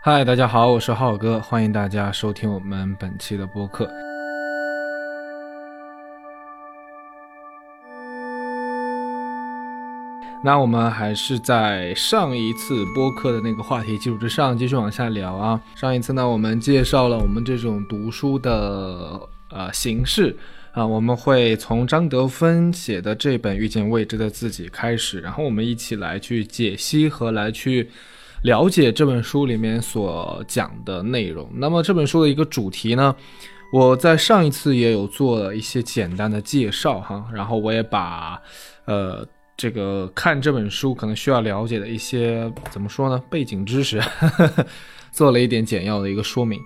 [0.00, 3.90] 嗨，大家好，我是浩哥，欢迎大家收听我们本期的播客。
[10.44, 15.60] 那我们还是在上一次播客的那个话题基础之上继续往下聊啊。
[15.74, 19.20] 上一次呢，我们介绍了我们这种读书的
[19.50, 20.36] 呃形式
[20.70, 27.90] 啊，我们会从张德芬写的这本《遇见未知的自己》开始，然后我们一起来去解析和来去。
[28.42, 31.48] 了解这本书里面所讲的内容。
[31.54, 33.14] 那么这本书的一个主题呢，
[33.72, 38.40] 我在上一次也有做了一些简单的介绍哈，然后我也把
[38.84, 44.00] 呃这个看这本书可能需要了解的一些怎么说呢背景知识，
[45.10, 46.60] 做了一点简要的一个说明。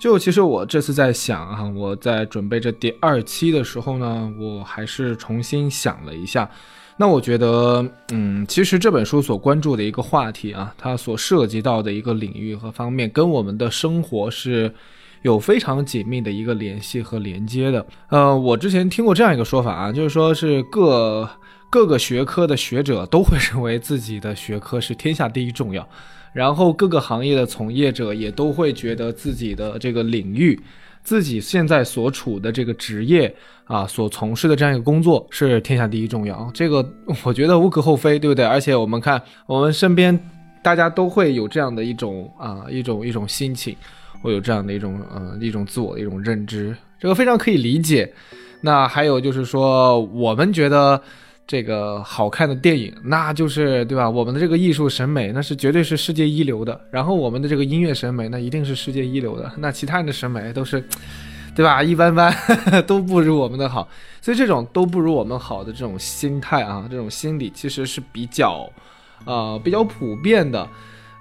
[0.00, 6.50] 就其实我这次在想哈，我在准备这第二期的时候呢，我还是重新想了一下。
[7.02, 14.72] 那我觉得，嗯，其实这本书所关注的一个话题啊，它所涉及到的一个领域和方面，跟我们的生活是
[15.22, 17.84] 有非常紧密的一个联系和连接的。
[18.08, 21.28] 呃，我之前听过这样一个说法啊，就是说是各
[21.68, 25.84] 各个学科的学者都会认为自己的学科是天下第一重要，
[26.32, 30.56] 然后各个行业的从业者也都会觉得自己的这个领域。
[31.02, 36.88] 自己现在所处的这个职业啊，所从事的这样一个工作是天下第一重要，这个
[37.24, 38.44] 我觉得无可厚非，对不对？
[38.44, 40.18] 而且我们看我们身边，
[40.62, 43.76] 大家都会有这样的一种啊一种一种心情，
[44.22, 48.12] 会有这样的一种呃一种自我的一种认知，这个非常可以理解。
[48.60, 51.02] 那还有就是说，我们觉得。
[51.46, 54.08] 这个好看的电影，那就是对吧？
[54.08, 56.80] 我们的这个艺术审美，那是绝对是世界一流的。
[56.90, 59.52] 然后我们的这个音乐审美，那一定是世界一流的。
[59.58, 60.82] 那其他人的审美都是，
[61.54, 61.82] 对吧？
[61.82, 62.34] 一般般，
[62.86, 63.86] 都不如我们的好。
[64.20, 68.70] 所以这种都不如我们好的这种心态啊，这种心理其实是比较，
[69.26, 70.66] 呃，比较普遍的。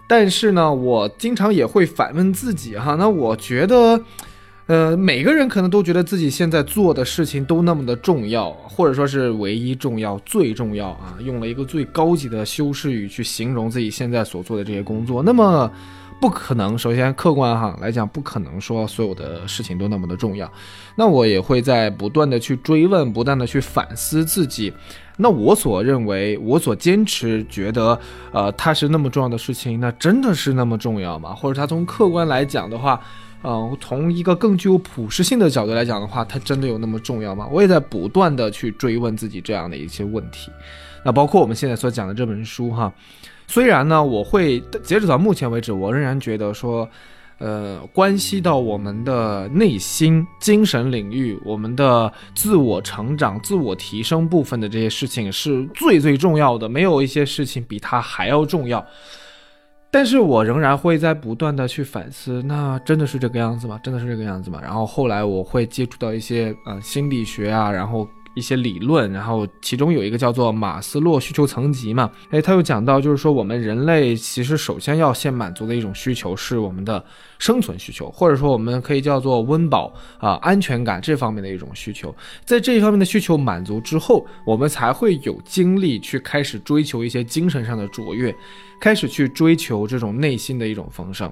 [0.08, 4.00] 但是呢，我经常也会反问自己哈，那我觉得。
[4.72, 15.22] 呃，每个人可能都觉得自己现在做的事情都那么的重要，或者说是唯一重要、最重要啊，用了一个最高级的修饰语去形容自己现在所做的这些工作。
[15.24, 15.70] 那么，
[16.22, 16.78] 不可能。
[16.78, 20.50] 首先，客观哈来讲，不可能说所有的事情都那么的重要。
[20.96, 24.72] 那我也会在不断的去追问，不断的去反思自己。
[25.18, 28.00] 那我所认为，我所坚持觉得，
[28.32, 31.36] 呃，它是那么重要的事情，那真的是那么重要吗？
[31.36, 32.98] 或者它从客观来讲的话？
[33.44, 37.48] 嗯，从一个更具有普适性的角度来讲的话，它真的有那么重要吗？
[37.52, 40.52] 我也在不断的去追问自己这样的一些问题。
[41.04, 42.94] 那包括我们现在所讲的这本书哈，
[43.48, 46.88] 虽然呢，我会截止到目前为止，我仍然觉得说，
[47.40, 58.86] 呃，关系到我们的内心、精神领域、我们的自我成长、自我提升部分的这些事情是最最重要的，没有一些事情比它还要重要。
[59.92, 63.80] 但是我仍然会在不断的去反思，那真的是这个样子吗？
[63.84, 64.60] 真的是这个样子吗？
[64.62, 68.08] 然后后来我会接触到一些呃心理学啊，然后。
[68.34, 77.04] 一些理论，然后其中有一个叫做马斯洛需求层级嘛，哎，他又讲到，就是说我们人类其实首先要先满足的一种需求是我们的
[77.40, 82.16] 生存需求，或者说我们可以叫做温饱啊、安全感这方面的一种需求，
[82.46, 88.34] 在这一方面的需求满足之后，我们才会有精力去开始追求一些精神上的卓越，
[88.82, 91.32] 开始去追求这种内心的一种丰盛。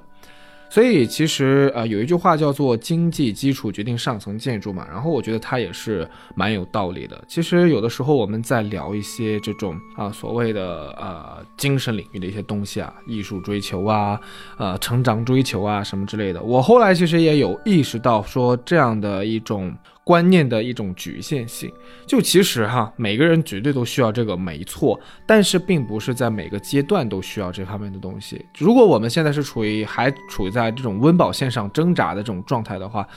[0.72, 7.20] 所以其实呃有一句话叫做经济基础决定上层建筑嘛，然后我觉得它也是蛮有道理的。
[7.28, 14.22] 其实有的时候我们在聊一些这种啊所谓的呃精神领域的一些东西啊，艺术追求啊，
[14.60, 19.76] 呃成长追求啊什么之类的，我后来其实也有意识到说这样的一种。
[20.10, 21.72] 观念的一种局限性，
[22.08, 28.44] 就其实哈，每个人绝对都需要这个，没错，但是并不是在每个阶段都需要这方面的东西。
[28.58, 33.08] 如果我们现在是处于还处在这种温饱线上挣扎的这种状态的话，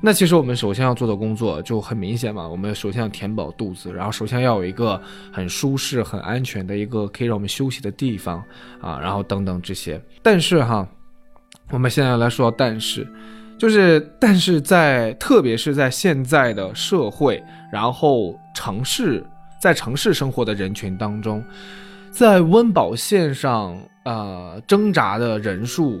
[0.00, 5.02] 那其实我们首先要做的工作就很明显嘛，我们首先要填饱肚子，然后首先要有一个
[5.32, 8.40] 很舒适、很安全的一个可以让我们休息的地方
[8.80, 10.00] 啊，然后等等这些。
[10.22, 10.86] 但是哈，
[11.72, 13.04] 我们现在来说，但是。
[13.58, 17.42] 就是，但是在特别是在现在的社会，
[17.72, 19.24] 然后城市，
[19.58, 21.42] 在城市生活的人群当中，
[22.10, 26.00] 在温饱线上呃挣扎的人数，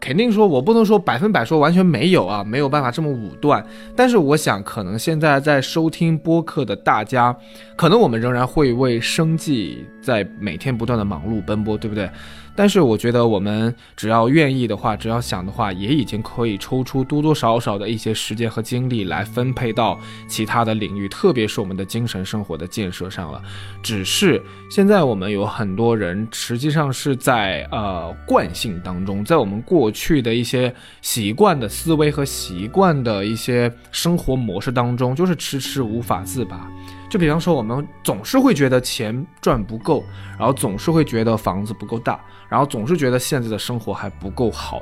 [0.00, 3.64] 肯定说我不能说百分百说完全没有啊，没有办法这么武断。
[3.94, 7.36] 但是我想，可能现在在收听播客的大家，
[7.76, 12.10] 可能我们仍然会为生计在每天不断的忙碌奔波，对不对？
[12.54, 19.98] 但是我觉得我们只要愿意的话，只要想的话，也已经可以抽出多多少少的一些时间和精力来分配到
[20.28, 23.40] 其他的领域，特别是我们的精神生活的建设上了。
[23.82, 36.70] 只是现在我们有很多人实际上是在呃惯性当中，在我们过去的一些习惯的思维和习惯的一些生活模式当中，就是迟迟无法自拔。
[37.10, 40.04] 就比方说，我们总是会觉得钱赚不够，
[40.38, 44.80] 然后总是会觉得房子不够大，然后总是觉得现在的生活还不够好。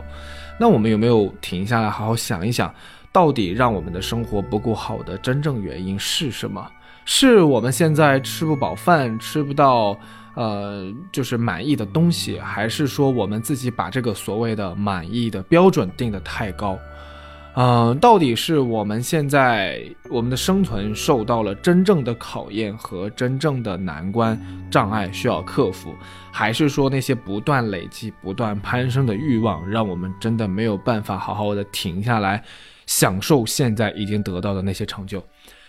[0.60, 2.72] 那我们有没有停下来好好想一想，
[3.10, 6.64] 到底让我们的生活不够好的真正原因是什么？
[7.06, 9.98] 是我们现在吃不饱饭，吃不到
[10.34, 16.78] 呃就是满意的东西，还是说我们自己把这个所谓的满意的标准定得太高？
[17.60, 24.40] 嗯，到底是我们现在我们的生存受到了真正的考验和真正的难关
[24.70, 25.92] 障碍需要克服，
[26.30, 32.40] 还是说那些不断累积、不断攀升的欲望，让我们真的没有办法好好的停下来，
[32.86, 35.20] 享受现在已经得到的那些成就？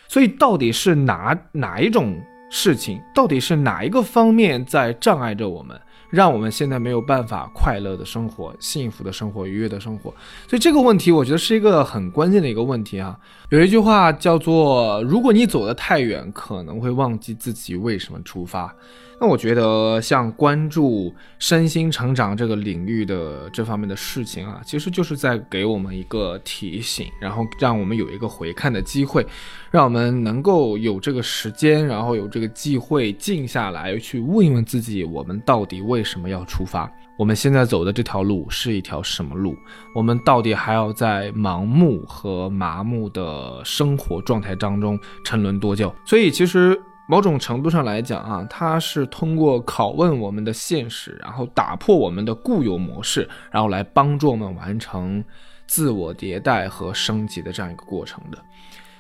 [0.07, 2.21] 所以，到底是哪哪一种
[2.51, 5.75] 事情，到底是哪一个方面在障碍着我们？
[6.09, 10.13] 让我们现在没有办法快乐的生活、幸福的生活、愉悦的生活，
[10.47, 13.17] 所以这个问题我觉得是一个很关键的一个问题啊。
[13.49, 18.73] 有一句话叫做：“如果你走得太远，可能会忘记自己为什么出发。”
[19.21, 29.27] 那我觉得，像关注身心成长这个领域的这方面的事情啊，其实就是在给我们一个提醒，然后让我们有一个回看的机会，
[29.71, 36.89] 让我们能够有这个时间，然后有这个机会静下来去问一问自己：我们到底为什么要出发？
[37.17, 39.53] 我们现在走的这条路是一条什么路？
[39.93, 45.93] 我们到底还要在盲目和麻木的生活状态当中沉沦多久？
[46.05, 46.81] 所以，其实。
[47.09, 55.23] 某种程度上来讲啊，它是通过拷问我们的现实，然后打破我们的固有模式，然后来帮助我们完成
[55.65, 58.37] 自我迭代和升级的这样一个过程的。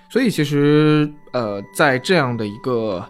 [0.09, 3.07] 所以，其实呃，在这样的一个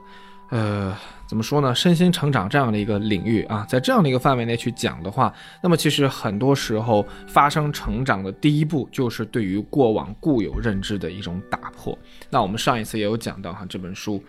[0.50, 0.94] 呃。
[1.30, 1.76] 怎么说呢？
[1.76, 5.32] 身心成长这样的一个领域啊，在这样的一个范围内去讲的话，
[5.62, 11.96] 那么其实很多时候发生成长的第一步，就是对于过往固有认知的一种打破。
[12.32, 14.24] 那我们上一次也有讲到哈，这本书，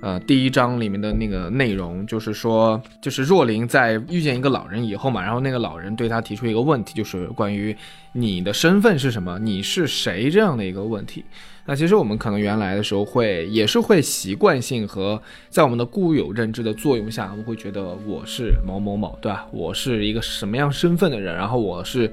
[0.00, 7.76] 呃，第一章里面的那个内容，就是说，就是若琳在遇见一个老人以后嘛，然后那个老人对他提出一个问题，就是关于
[8.12, 11.24] 你的身份是什么，你是谁这样的一个问题。
[11.66, 15.20] 那其实我们可能原来的时候会也是会习惯性和
[15.50, 19.46] 在我们的固有认知的作用下，我们会觉得我是某某某，对吧？
[19.52, 21.34] 我是一个什么样身份的人？
[21.34, 22.10] 然后我是，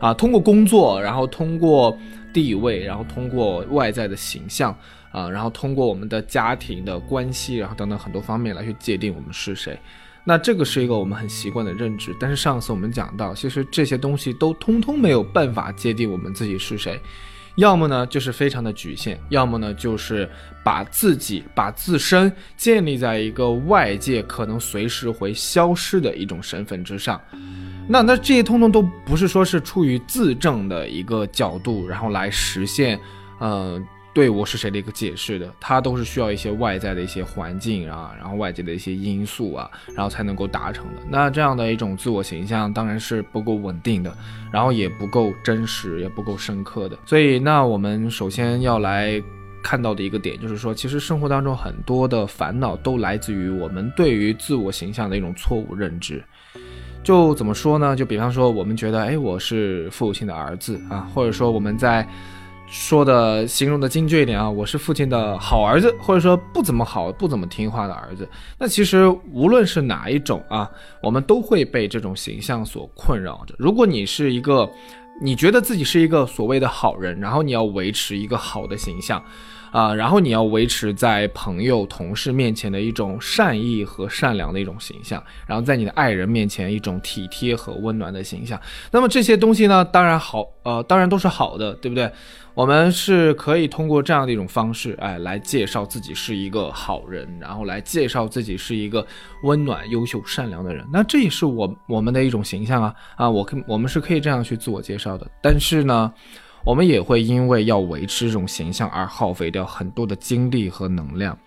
[0.00, 1.96] 啊，通过工作，然后通过
[2.32, 4.76] 地位，然后通过外在的形象，
[5.10, 9.78] 啊，然后通过我们的家庭的关系，然后等等很多方面来去界定我们是谁。
[10.28, 12.14] 那这个是一个我们很习惯的认知。
[12.18, 17.00] 但是上次我们讲到，其实这些东西都通通没有办法界定我们自己是谁。
[17.54, 20.28] 要么呢，就是非常的局限；要么呢，就是
[20.64, 27.18] 把自己、把自身建立在一个外界可能随时会消失的一种身份之上。
[27.88, 32.98] 那那这些通通都不是说是出于自证的一个角度，然后来实现，
[33.38, 33.80] 呃。
[34.16, 41.02] 对我是谁的一个解释的，它都是需要一些外在的一些环境啊，然后外界的一些因素啊，然后才能够达成的。
[41.10, 44.16] 那这样的一种自我形象当然是不够稳定的，
[44.50, 46.96] 然后也不够真实，也不够深刻的。
[47.04, 49.22] 所以，那我们首先要来
[49.62, 56.24] 看到的一个点，就是说，其实生活当中很多的烦恼都来自于我们对于自我形象的一种错误认知。
[57.04, 57.94] 就怎么说呢？
[57.94, 62.08] 就比方说，我们觉得，哎，我是父亲的儿子啊，或者说我们在。
[62.66, 68.28] 说的形容的精确一点啊，我是父亲的好儿子，或者说不怎么好、不怎么听话的儿子。
[68.58, 70.68] 那其实无论是哪一种啊，
[71.00, 73.54] 我们都会被这种形象所困扰着。
[73.58, 74.68] 如果你是一个，
[75.20, 79.22] 你觉得自己是一个所谓的好人，然后你要维持一个好的形象。
[79.70, 88.60] 啊，然后你要维持在朋友、同事面前的一种善意和善良的一种形象，然后在你的爱人面前一种体贴和温暖的形象。
[88.90, 92.10] 那么这些东西呢，当然好，呃，当然都是好的，对不对？
[92.54, 99.06] 我们是可以通过这样的一种方式，哎，来介绍自己是一个好人，然后来介绍自己是一个
[99.42, 100.82] 温暖、优秀、善良的人。
[100.90, 105.30] 那这也是我我们的一种形象啊啊，我可我们是可以这样去自我介绍的。
[105.42, 106.12] 但是呢。
[106.66, 111.38] 我们也会因为要维持这种形象而耗费掉很多的精力和能量。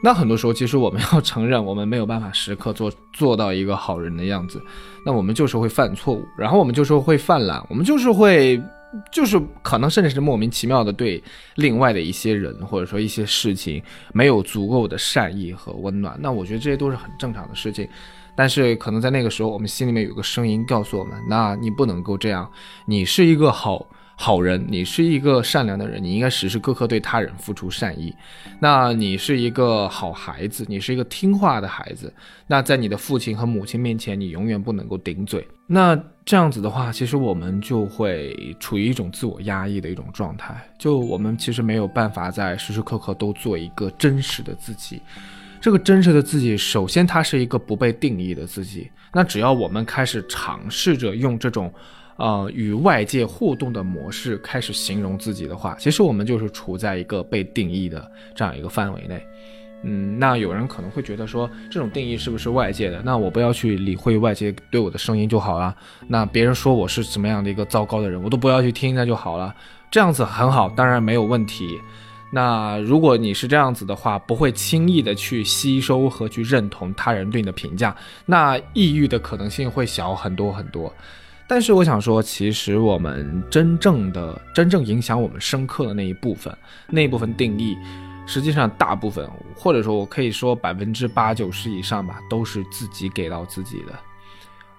[0.00, 4.62] 那很多时候，其实我们要承认，我们没有办法时刻做做到一个好人的样子。
[5.04, 8.62] 那我们就是会犯错误，然后我们就是会犯懒，我们就是会，
[9.10, 11.20] 就是可能甚至是莫名其妙的对
[11.56, 13.82] 另外的一些人或者说一些事情
[14.12, 16.16] 没有足够的善意和温暖。
[16.20, 17.88] 那我觉得这些都是很正常的事情。
[18.36, 22.48] 但是可能在那个时候，我们心里面有个声音告诉我们：那你不能够这样，
[22.86, 23.84] 你是一个好。
[24.24, 28.10] 好人，你是一个善良的人，你应该时时刻刻对他人付出善意。
[28.58, 32.10] 那你是一个好孩子，你是一个听话的孩子。
[32.46, 35.46] 那在你的父亲和母亲面前，你永远不能够顶嘴。
[35.66, 40.56] 那这样子的话，其实我们就会处于一种自我压抑的一种状态。
[40.78, 45.02] 就我们其实没有办法在时时刻刻都做一个真实的自己。
[45.60, 48.90] 这个真实的自己，首先它是一个不被定义的自己。
[49.12, 51.70] 那只要我们开始尝试着用这种。
[52.16, 59.20] 呃，与外界互动的模式开始形容自己的话，其实我们就是处在一个被定义的这样一个范围内。
[59.82, 63.02] 嗯，那有人可能会觉得说，这种定义是不是外界的？
[63.04, 65.76] 那我不要去理会外界对我的声音就好了。
[66.08, 69.54] 那别人说我是什么样的一个糟糕的人，我都不要去听，那就好了。
[69.90, 71.78] 这样子很好，当然没有问题。
[72.32, 77.94] 那如果你是这样子的话，不会轻易的去吸收和去认同他人对你的评价，
[78.24, 80.90] 那抑郁的可能性会小很多很多。
[81.46, 86.56] 但是我想说，其实我们真正的、真正影响我们深刻的那一部分，
[86.88, 87.76] 那一部分定义，
[88.26, 93.92] 实际上大部分，或者说我可以说百分之八九十以上吧，都是自己给到自己的。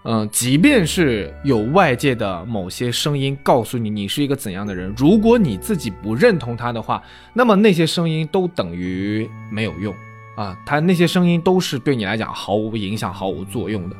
[0.05, 7.01] 嗯，即便是有外界的某些声音告诉你你是一个怎样的人，如果你自己不认同他的话，
[7.33, 9.93] 那么那些声音都等于没有用
[10.35, 13.95] 啊，他那些声音都是对你来讲毫无影响、毫无作用的。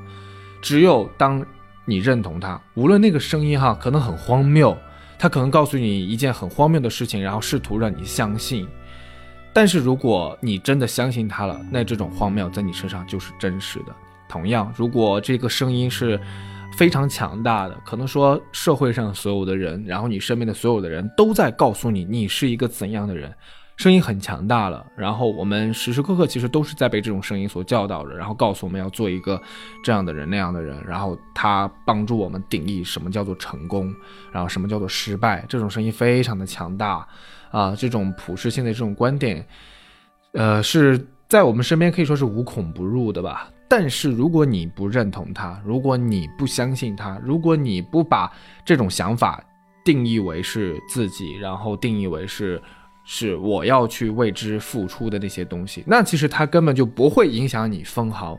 [0.61, 1.45] 只有当。
[1.85, 4.75] 你认同他，无论那个声音哈可能很荒谬，
[5.17, 8.67] 他可能告诉你一件很荒谬的事情，然后试图让你相信。
[9.53, 13.95] 但是如果你真的相信他了，那这种荒谬在你身上就是真实的。
[14.27, 16.19] 同样，如果这个声音是
[16.75, 23.33] 非常强大的，可能说社会上所有的人，然后你身边的所有的人都在告诉你你是一个怎样的人。
[23.77, 29.39] 声音很强大了，然后我们时时刻刻其实都是在被这种声音所教导着，然后告诉我们要做一个
[29.83, 33.93] 这样的人那样的人，然后他帮助我们定义什么叫做成功，
[34.31, 35.45] 然后什么叫做失败。
[35.49, 37.05] 这种声音非常的强大
[37.51, 39.45] 啊，这种普世性的这种观点，
[40.31, 43.51] 呃，是在我们身边可以说是无孔不入的吧。
[43.67, 48.31] 但是如果你不认同他，如果你不相信他，如果你不把
[48.63, 49.43] 这种想法
[49.83, 52.61] 定义为是自己，然后定义为是。
[53.05, 58.37] 是我要去为之付出的那些东西，那其实它根本就不会影响你分毫。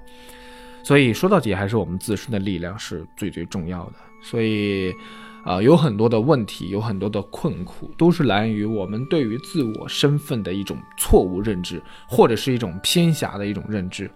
[0.83, 3.93] 所以说到底，还是我们自身的力量是最最重要的。
[4.23, 4.93] 所以，
[5.45, 14.11] 啊，有很多的问题，有很多的困苦，都是来源于我们对于自我身份的一种错误认知，或者是一种偏狭的一种认知。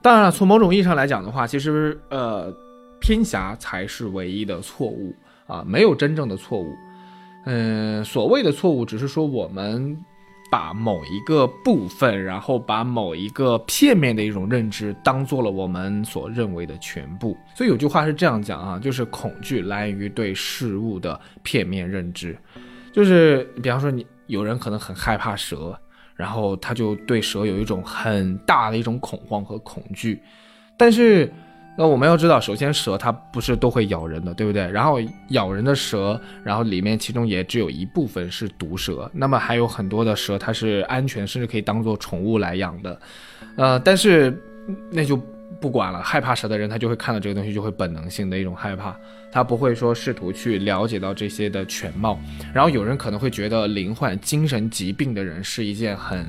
[0.00, 2.52] 当然了，从某种意义上来讲的话，其实呃，
[3.00, 5.14] 偏狭才是唯一的错误
[5.46, 6.72] 啊，没有真正的错误。
[7.44, 9.96] 嗯，所谓的错误，只是说我们
[10.50, 17.36] 把某一个部分，然后把某一个片面的一种认知，当做了我们所认为的全部。
[17.56, 22.36] 所以有句话是这样讲啊，就是恐惧来源于对事物的片面认知。
[22.92, 25.76] 就是比方说，你有人可能很害怕蛇，
[26.14, 30.20] 然后他就对蛇有一种很大的一种恐慌和恐惧，
[30.76, 31.32] 但是。
[31.76, 34.70] 那我们要知道，首先蛇它不是都会咬人的，对不对？
[34.70, 34.98] 然后
[35.28, 43.00] 咬人的蛇，然后里面其中也只有一部分是毒蛇，那么还有很多的蛇它是安全，甚至可以当做宠物来养的，
[43.56, 44.36] 呃，但是
[44.90, 45.18] 那就。
[45.60, 48.96] 不管了，害怕蛇的人，他就会看到这个东西，就会本能性的一种害怕，
[49.30, 52.18] 他不会说试图去了解到这些的全貌。
[52.52, 56.26] 然后有人可能会觉得，罹患精神疾病的人是一件很，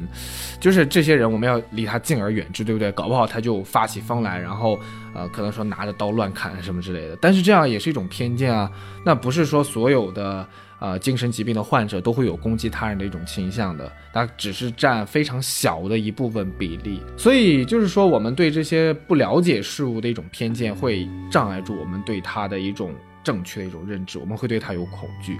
[0.60, 2.92] 就是这些人我们要离他敬而远之，对不对？
[2.92, 4.80] 搞不好他就发起疯来，然后
[5.14, 7.18] 呃，可能说拿着刀乱砍什么之类的。
[7.22, 8.72] 但是这样也是一种偏见啊，
[9.06, 10.48] 那不是说所有的。
[10.84, 17.02] 呃，精神疾病的患者都会有攻击他人的一种倾向的，它只是占非常小的一部分比例。
[17.16, 25.38] 所以就是说，我们对这些不了解事物的一种偏见，会障碍住我们对他的一种正确的一种认知，我们会对他有恐惧。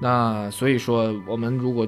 [0.00, 1.84] 那所以说，我们如果。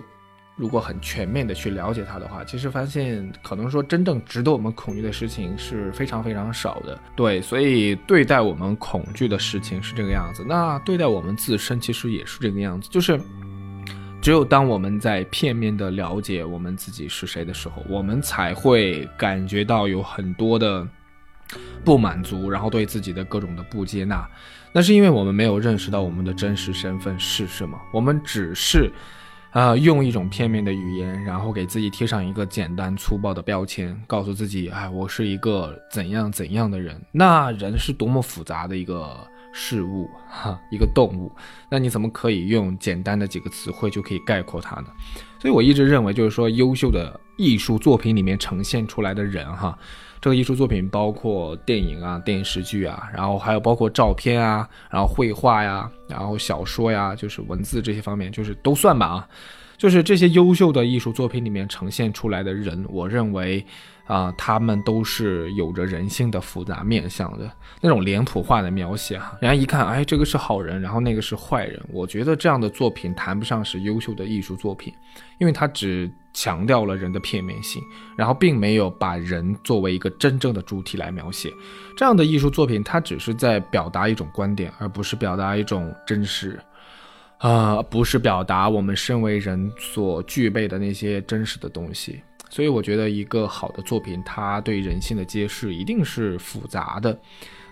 [0.58, 6.98] 如果很全面的去了解它的话，其实发现可能说真正值得我们恐惧的事情是非常非常少的。
[7.14, 12.88] 对，所以对待我们恐惧的事情是这个样子，那对待我们自身其实也是这个样子。
[12.90, 13.20] 就是
[14.22, 20.88] 只有当我们在片面的了解我们自己是谁的时候，我们才会感觉到有很多的
[21.84, 24.26] 不满足，然后对自己的各种的不接纳。
[24.72, 28.90] 那是因为我们没有认识到我们的真实身份是什么，我们只是。
[29.56, 37.00] 啊，用一种片面的语言，然后给自己贴上一个简单粗暴的标签，告诉自己，哎，我是一个怎样怎样的人。
[37.10, 41.32] 那人是多么复杂的一个事物，哈，一个动物。
[41.70, 44.88] 那你怎么可以用简单的几个词汇就可以概括它呢？
[45.40, 49.78] 所以我一直认为，就是说，优秀的艺术作品里面呈现出来的人，哈，
[50.20, 59.28] 这个艺术作品包括电影啊、电视剧啊，然后还有包括照片啊，然后绘画呀，然后小说呀，就是文字这些方面，就是都算吧啊。
[59.78, 63.64] 就是这些优秀的艺术作品里面呈现出来的人，我认为。
[64.06, 71.82] 啊，他们都是有着人性的复杂面相的那种脸谱化的描写哈，人家一看，哎，这个是好人，然后那个是坏人。
[71.92, 74.94] 我觉得这样的作品谈不上是优秀的艺术作品，
[75.38, 77.82] 因为它只强调了人的片面性，
[78.16, 81.50] 然后并没有把人作为一个真正的主体来描写。
[81.96, 86.60] 这样的艺术作品，它只是在表达一种观点，而不是表达一种真实，
[87.38, 92.22] 啊，不是表达我们身为人所具备的那些真实的东西。
[92.48, 97.18] 所以我觉得一个好的作品，它对人性的揭示一定是复杂的。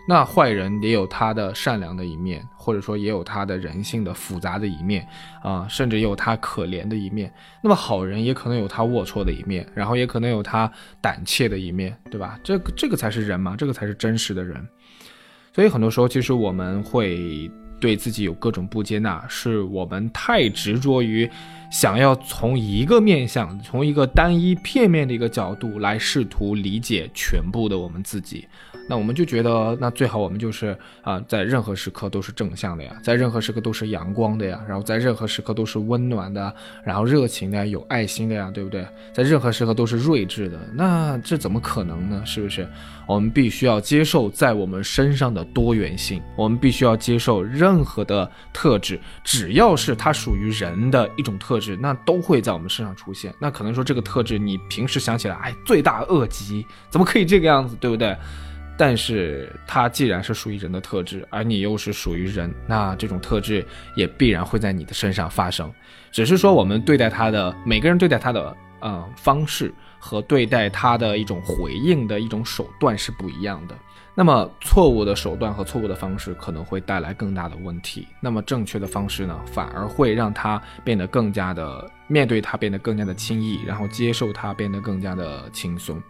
[0.07, 5.09] 那坏人也有他的善良的一面，或者说也有他的人性的复杂的一面
[5.43, 7.33] 啊，甚至也有他可怜的一面。
[7.63, 12.39] 那么好人也可能有他龌龊的一面，然后也可能有他胆怯的一面，对吧？
[12.45, 14.63] 这个这个才是人嘛，这个才是真实的人。
[15.55, 17.51] 所以很多时候，其实我们会
[17.85, 21.31] 对自己有各种不接纳，是我们太执着于。
[21.71, 28.47] 想要从一个面向，从一个单一片面的一个角度来试图理解全部的我们自己。
[28.87, 38.87] 那我们就觉得，那最好我们就是啊，在任何时刻都是正向的呀，在任何时刻都是阳光的呀，然后在任何时刻都是温暖的，然后热情的，有爱心的呀，对不对？
[39.13, 42.23] 在任何时刻都是睿智的，那这怎么可能呢？
[42.27, 42.69] 是不是？
[43.07, 53.35] 我们必须要接受在我们身上的多元性，我们必须要接受任何的特质，只要是它属于人的一种特质，那都会在我们身上出现。
[53.39, 58.17] 那可能说这个特质，你平时想起来，哎，罪大恶极，怎么可以这个样子，对不对？
[58.77, 63.65] 但是它既然是属于人的特质，而你又是属于人，那这种特质
[63.97, 65.73] 也必然会在你的身上发生。
[66.11, 73.77] 只是说我们对待它的每个人对待它的呃方式和对待它的一种回应的一种手段是不一样的。
[74.17, 78.07] 那么错误的手段和错误的方式可能会带来更大的问题。
[78.21, 86.01] 那么正确的方式呢，反而会让它变得更加的面对它变得更加的轻易，然后接受它变得更加的轻松。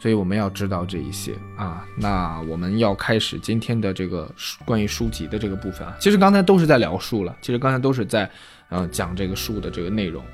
[0.00, 4.28] 所以我们要知道这一些啊，那我们要开始今天的这个
[4.64, 5.94] 关于书籍的这个部分啊。
[6.00, 8.28] 其实刚才都是在聊书了，其实刚才都是在，
[8.70, 10.24] 呃，讲这个书的这个内容，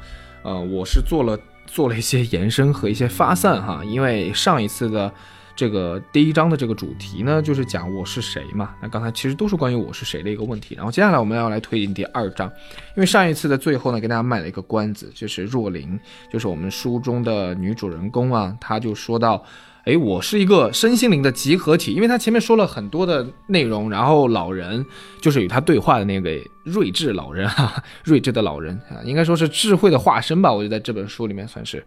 [0.43, 5.13] 呃，我是做了做了一些延伸和一些发散哈，因为上一次的。
[5.57, 8.75] 这个第一章的这个主题呢，就是讲我是谁嘛。
[8.83, 10.75] 那刚才其实都是关于我是谁的一个问题。
[10.75, 12.47] 然后接下来我们要来推进第二章，
[12.95, 15.99] 因为上一次的最后呢，给大家卖了一个关子，就是若琳，
[16.31, 19.43] 就是我们书中的女主人公啊，她就说到，
[19.85, 21.95] 哎，我是一个身心灵的集合体。
[21.95, 24.85] 因为她前面说了很多的内容，然后老人
[25.23, 26.31] 就是与他对话的那个
[26.65, 31.83] 睿智老人哈，睿智的老人啊，应该说是智慧的化身吧，我就在这本书里面算是。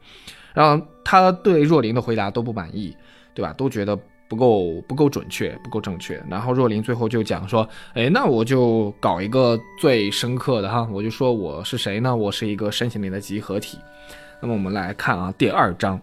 [0.55, 2.91] 然后他对若琳的回答都不满意。
[3.33, 3.53] 对吧？
[3.53, 6.23] 都觉得不够不够准确，不够正确。
[6.29, 12.15] 然后若琳最后就讲说：“哎，那我就搞一个最深刻的哈，我就说我是谁呢？
[12.15, 13.77] 我是一个身心灵的集合体。”
[14.41, 15.99] 那么我们来看啊，第二章，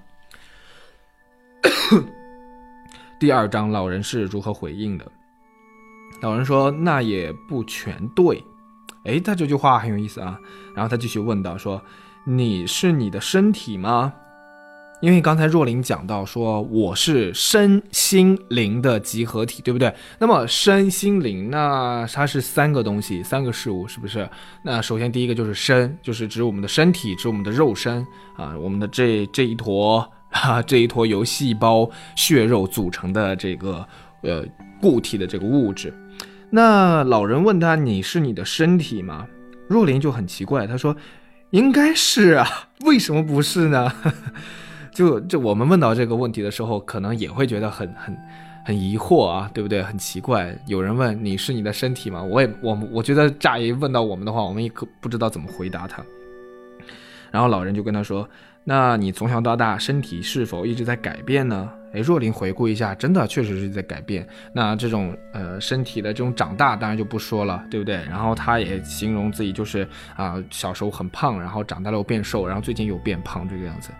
[3.18, 5.06] 第二章老人是如何回应的？
[6.20, 8.42] 老人说：“那也不全对。”
[9.04, 10.38] 哎，他这句话很有意思啊。
[10.74, 11.80] 然后他继续问道：“说
[12.24, 14.12] 你是你的身体吗？”
[15.00, 19.94] 因为刚才若琳讲到说我是身心灵的集合体，对不对？
[20.18, 24.28] 那么身心灵，那它是三个东西，三个事物，是不是？
[24.62, 28.04] 那首先第一个就是身，就是指我们的身体，指我们的肉身
[28.36, 29.98] 啊，我们的这这一坨
[30.30, 33.86] 啊，这一坨由细胞、血肉组成的这个
[34.22, 34.42] 呃
[34.80, 35.92] 固体的这个物质。
[36.48, 39.26] 那老人问他：“你是你的身体吗？”
[39.68, 40.96] 若琳就很奇怪，他说
[41.50, 42.48] ：“应该是啊，
[42.86, 43.92] 为什么不是呢？”
[44.96, 48.16] 就就我们问到这个问题的时候，可能也会觉得很很
[48.64, 49.82] 很疑惑啊，对不对？
[49.82, 52.22] 很奇怪，有人问你是你的身体吗？
[52.22, 56.02] 我也我我觉得乍一问到我们的话，我们也可不知道怎么回答他。
[57.30, 58.26] 然后老人就跟他说
[58.64, 64.26] ：“那你从小到大身体是否一直在改变呢？”哎，若琳回顾一下，真的确实是在改变。
[64.54, 67.96] 那这种呃身体的这种长大，当然就不说了，对不对？
[68.08, 73.90] 然后他也形容自己就是啊小时候很胖，然后长大了又变瘦，然后最近又变胖这个样子。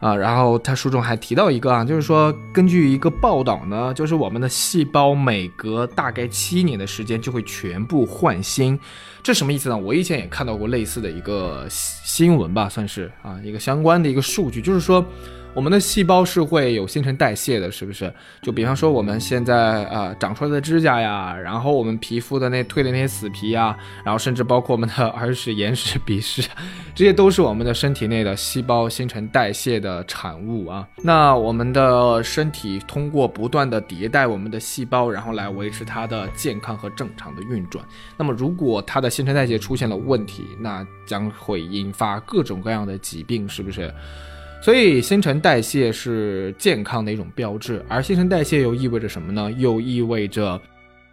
[0.00, 8.78] 啊，然后他书中还提到一个啊，就是说根据一个报道呢，就是我们的细胞每隔大概七年的时间就会全部换新，
[9.22, 9.76] 这什么意思呢？
[9.76, 15.04] 我以前也看到过类似的一个新闻吧，算是啊一个相关的一个数据，就是说
[15.56, 18.12] 我们的细胞是会有新陈代谢的，是不是？
[18.42, 26.46] 就比方说我们现在呃长出来的指甲呀，然后我们皮肤的那蜕的那些死皮呀，然后甚至包括我们的耳屎、眼屎、鼻屎，
[26.94, 30.86] 这些都是我们的身体内的细胞新陈代谢的产物啊。
[30.98, 37.82] 那我们的身体通过不断的迭代我们的细胞，然后来维持它的健康和正常的运转。
[38.18, 43.90] 那么如果它的新陈代谢出现了问题，那将会引发各种各样的疾病，是不是？
[44.60, 49.50] 所以新陈代谢是健康的一种标志，而新陈代谢又意味着什么呢？
[49.52, 50.60] 又意味着，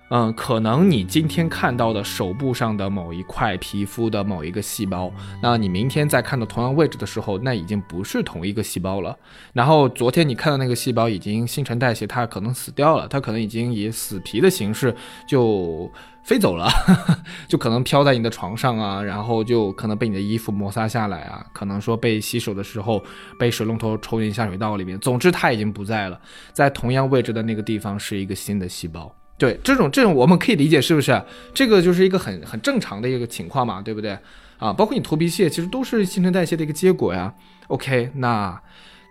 [0.09, 5.11] 嗯，可能你今天看到的手部上的某一块皮肤的某一个细胞，
[5.41, 9.17] 那你明天再看到同样位置的时候，那已经不是同一个细胞了。
[9.53, 14.95] 然后昨天你看到那个细胞已经新陈代谢，它可能死掉了，它可能已经以死皮的形式
[15.27, 15.89] 就。
[16.23, 16.69] 飞走了，
[17.49, 23.03] 就可能飘在你的床上啊，然后就可能被你的衣服摩擦下来啊，可能说被洗手的时候
[23.37, 24.97] 被水龙头抽进下水道里面。
[24.99, 26.17] 总之，它已经不在了，
[26.53, 29.13] 在同样位置的那个地方是一个新的细胞。
[29.43, 31.21] 对，这种这种我们可以理解，是不是？
[31.53, 34.17] 这个就是一个很很正常的一个情况嘛，对不对？
[34.57, 37.33] 啊，包括你头皮屑，其实都是新陈代谢的一个结果呀。
[37.67, 38.57] OK，那。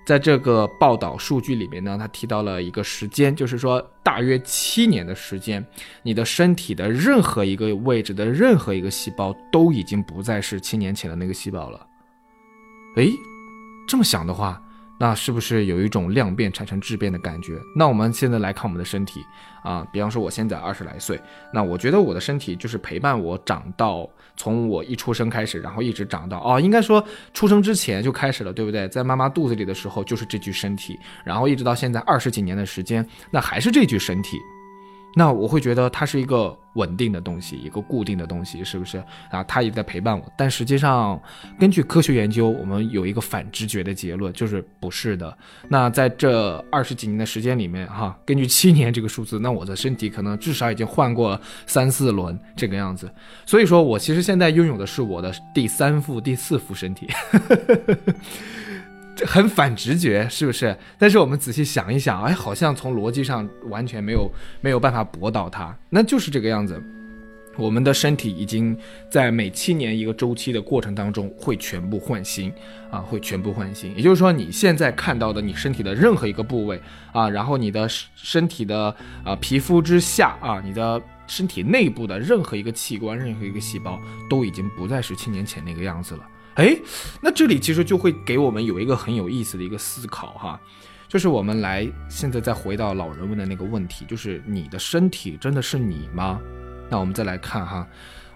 [0.05, 5.65] 在这个报道数据里面呢，他提到了一个时间，就是说大约七年的时间，
[6.03, 11.87] 你的身体的任何一个位置的任何一个细胞都已经不再是七年前的那个细胞了。
[12.97, 13.13] 诶，
[13.87, 14.61] 这么想的话。
[15.03, 17.59] 那是不是有一种量变产生质变的感觉？
[17.75, 19.19] 那我们现在来看我们的身体
[19.65, 21.21] 啊，比方说我现在二十来岁，
[21.53, 28.87] 那我觉得我的身体就是陪伴我长到从我一出生开始，然后一直长到哦，应该说出生之前就开始了，对不对？
[28.91, 34.39] 在妈妈肚子里的时候就是这具身体，然后一直到现在二十几年的时间，那还是这具身体。
[35.15, 38.97] 那我会觉得它是一个稳定的东西，一个固定的东西，是不是
[39.31, 39.45] 啊？
[39.45, 40.25] 它也在陪伴我。
[40.37, 41.21] 但实际上，
[41.59, 45.37] 根据科学研究，我们有一个反直觉的结论，就是不是的。
[45.69, 53.11] 那在这二十几年的时间里面，哈，根据七年这个数字，那我的身体可能至少已经换过三四轮这个样子。
[53.45, 57.07] 所以说我其实现在拥有的是我的第三副、第四副身体。
[59.27, 60.77] 很反直觉，是不是？
[60.99, 64.31] 但是我们仔细想一想，哎，好像从逻辑上完全没有
[64.61, 66.83] 没有办法驳倒它，那就是这个样子。
[67.59, 68.75] 我们的身体已经
[69.11, 72.51] 在每七年一个周期的过程当中会全部换新
[72.91, 73.95] 啊，会全部换新。
[73.95, 76.81] 也就是说，你现在看到的你身体的任何一个部位
[77.13, 86.23] 啊，然后你的身体的啊皮肤之下啊，你的身体内部的任何一个器官、任何一个细胞，都已经不再是七年前那个样子了。
[86.55, 86.77] 哎，
[87.21, 90.61] 那这里其实就会给我们有一个很有意思的一个思考哈，
[91.09, 96.39] 就是我们来现在再回到老人问的那个问题，就是你的身体真的是你吗？
[96.91, 97.87] 那我们再来看哈，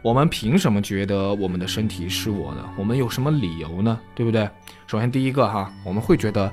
[0.00, 2.64] 我们凭什么觉得我们的身体是我的？
[2.79, 4.00] 我们有什么理由呢？
[4.14, 4.48] 对不对？
[4.87, 6.50] 首先第一个哈，我们会觉得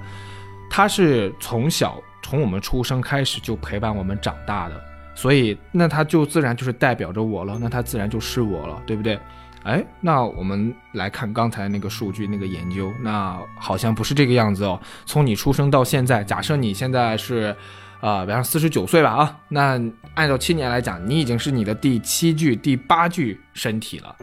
[0.70, 4.84] 他是从小从我们出生开始就陪伴我们长大的，
[5.16, 9.18] 所以那他就自然就是代表着我了，那他自然就是我了，对不对？
[9.64, 14.80] 哎，那我们来看刚才那个数据，那个研究，那好像不是这个样子哦。
[15.06, 17.56] 从你出生到现在，假设你现在是，
[18.02, 19.82] 呃，比方四十九岁吧，啊，那
[20.16, 24.14] 按照七年来讲，你已经是你的第七具、第八具身体了。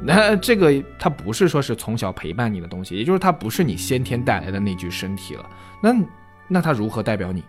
[0.00, 5.44] 那这个它不是说是从小陪伴你的东西，也就是它不是你先天带来的那具身体了。
[5.82, 5.92] 那
[6.46, 7.42] 那它如何代表你，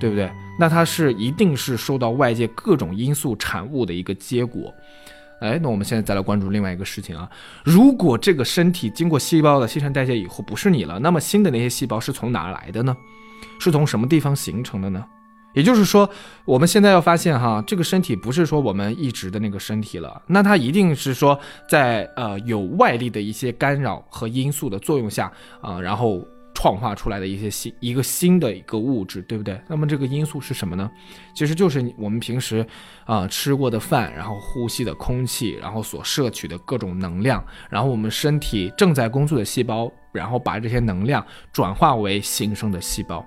[0.00, 0.28] 对不对？
[0.58, 4.74] 那它是一定是受到外界各种因素产物的一个结果。
[5.40, 7.28] 哎，那我们现在再来关注另外一个事情啊。
[7.64, 12.96] 如果这个身体经过细胞的新陈代谢以后不是你了，那么新的那些细胞是从哪来的呢？
[13.58, 15.04] 是从什么地方形成的呢？
[15.54, 16.08] 也就是说，
[16.44, 26.26] 我们现在要发现哈，这个身体不是说我们一直的那个身体了，那它一定是说在呃有外力的一些干扰和因素的作用下啊，然后。
[26.60, 29.58] 创化出来的一些新一个新的一个物质，对不对？
[29.66, 30.90] 那么这个因素是什么呢？
[31.34, 32.66] 其实就是我们平时
[33.06, 43.24] 啊吃过的饭，然后呼吸的空气，然后所摄取的各种能量，然后我们身体正在工作的细胞，然后把这些能量转化为新生的细胞。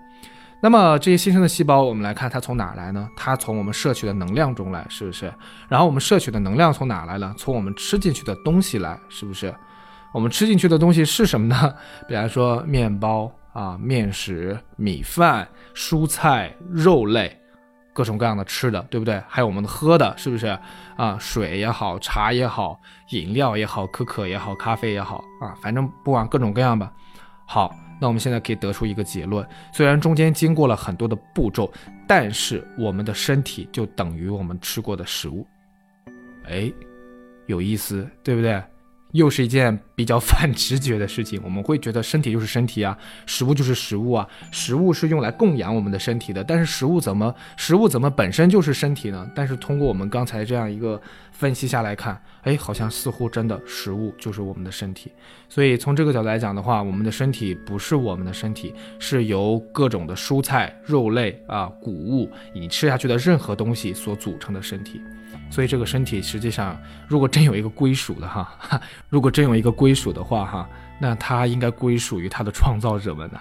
[0.61, 3.09] 那么这些新生的细胞，我们来看它从哪来呢？
[3.17, 5.33] 它从我们摄取的能量中来，是不是？
[5.67, 7.33] 然后我们摄取的能量从哪来了？
[7.35, 9.51] 从我们吃进去的东西来，是不是？
[10.13, 11.75] 我们吃进去的东西是什么呢？
[12.07, 17.39] 比方说面包啊、面食、米饭、蔬菜、肉类，
[17.93, 19.21] 各种各样的吃的，对不对？
[19.27, 20.47] 还有我们的喝的，是不是
[20.95, 21.17] 啊？
[21.19, 26.91] 水也好，茶也好，饮料也好，可可也好，咖啡也好啊，反正不管各种各样吧。
[27.45, 31.71] 好，那我们现在可以得出一个结论：虽然中间经过了很多的步骤，
[32.07, 35.45] 但是我们的身体就等于我们吃过的食物。
[36.45, 36.71] 哎，
[37.45, 38.63] 有意思，对不对？
[39.13, 41.39] 又是一件比较反直觉的事情。
[41.43, 42.95] 我们会觉得身体就是身体啊，
[43.25, 46.43] 食物就是食物啊，食物是用来供养我们的身体的。
[46.43, 49.27] 但是食物怎么食物怎么本身就是身体呢？
[49.33, 55.11] 但是通过我们刚才这样一个分析下来看，哎，好像似乎真的食物就是我们的身体。
[55.47, 64.99] 所以从这个角度来讲的话，我们的身体不是我们的身体，是由各种的蔬菜、肉类啊、谷物，你吃下去的任何东西所组成的身体。
[65.53, 66.75] 所以这个身体实际上，
[67.07, 70.67] 如果真有一个归属的哈， 如果真有一个归属的话哈，
[70.99, 73.39] 那它应该归属于它的创造者们呢。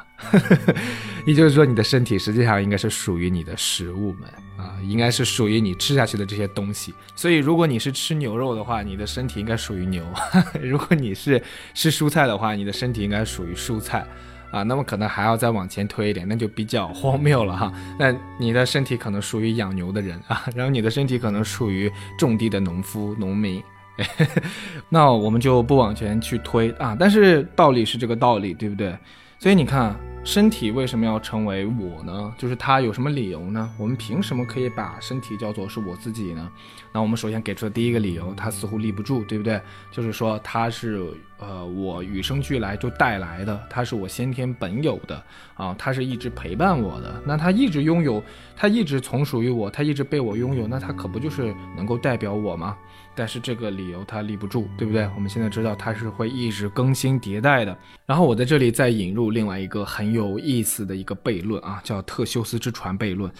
[1.27, 6.92] 也就是说，你的身体实际上应该是属于你的食物们啊，应该是属于你吃下去的这些东西。
[7.16, 10.05] 所以，如果你是吃牛肉的话，你的身体应该属于牛；
[10.61, 14.07] 如果你是吃蔬菜的话，你的身体应该属于蔬菜。
[14.53, 17.73] 啊，那么可能还要再往前推一点，那就比较荒谬了哈。
[17.99, 23.61] 那你的身体可能属于养牛的人啊，然后你的身体可能属于种地的农夫、农民。
[24.88, 28.97] 那我们就不往前去推啊，但是道理是这个道理，对不对？
[29.42, 32.33] 所以你看，身体为什么要成为我呢？
[32.38, 33.68] 就是它有什么理由呢？
[33.76, 36.48] 我们凭什么可以把身体叫做是我自己呢？
[36.92, 39.61] 那我们首先给出的第一个理由，它似乎立不住，对不对？
[39.90, 41.12] 就是说它是。
[41.44, 45.20] 呃，我与生俱来就带来的，它是我先天本有的
[45.55, 47.20] 啊，它是一直陪伴我的。
[47.26, 48.22] 那它一直拥有，
[48.55, 52.76] 它一直从属于我，它一直被我拥有，那它可不就是能够代表我吗？
[53.14, 55.09] 但是这个理由它立不住，对不对？
[55.14, 57.77] 我们现在知道它是会一直更新迭代的。
[58.07, 63.31] 然后我在这里再引入另外一个很有意思的一个悖论啊，叫特修斯之船悖论，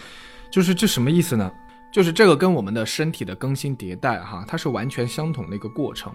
[0.51, 1.51] 就是这什么意思呢？
[1.91, 6.11] 就是这个跟我们的身体的更新迭代哈，它是完全相同的一个过程。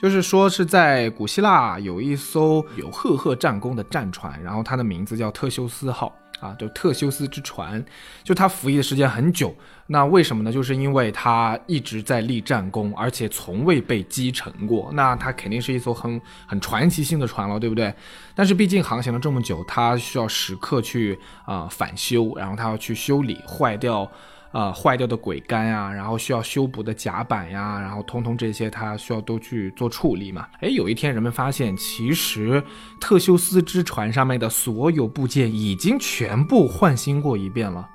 [0.00, 7.84] 就是说是在古希腊有一艘有赫赫战功的战船，然后它的名字叫特修斯号啊，就特修斯之船。
[8.24, 9.54] 就他服役的时间很久，
[9.86, 10.50] 那为什么呢？
[10.50, 14.90] 就是因为他一直在立战功，而且从未被击沉过。
[14.94, 17.94] 那他肯定是一艘很很传奇性的船了，对不对？
[18.34, 24.10] 但是毕竟航行了这么久，他需要时刻去啊返修，然后他要去修理坏掉。
[24.52, 30.48] 呃，坏掉的轨杆呀，然后需要修补的甲板呀，然后通通这些，它需要都去做处理嘛。
[30.60, 32.62] 哎，有一天人们发现，其实
[33.00, 37.88] 特修斯之船上面的所有部件已经全部换新过一遍了。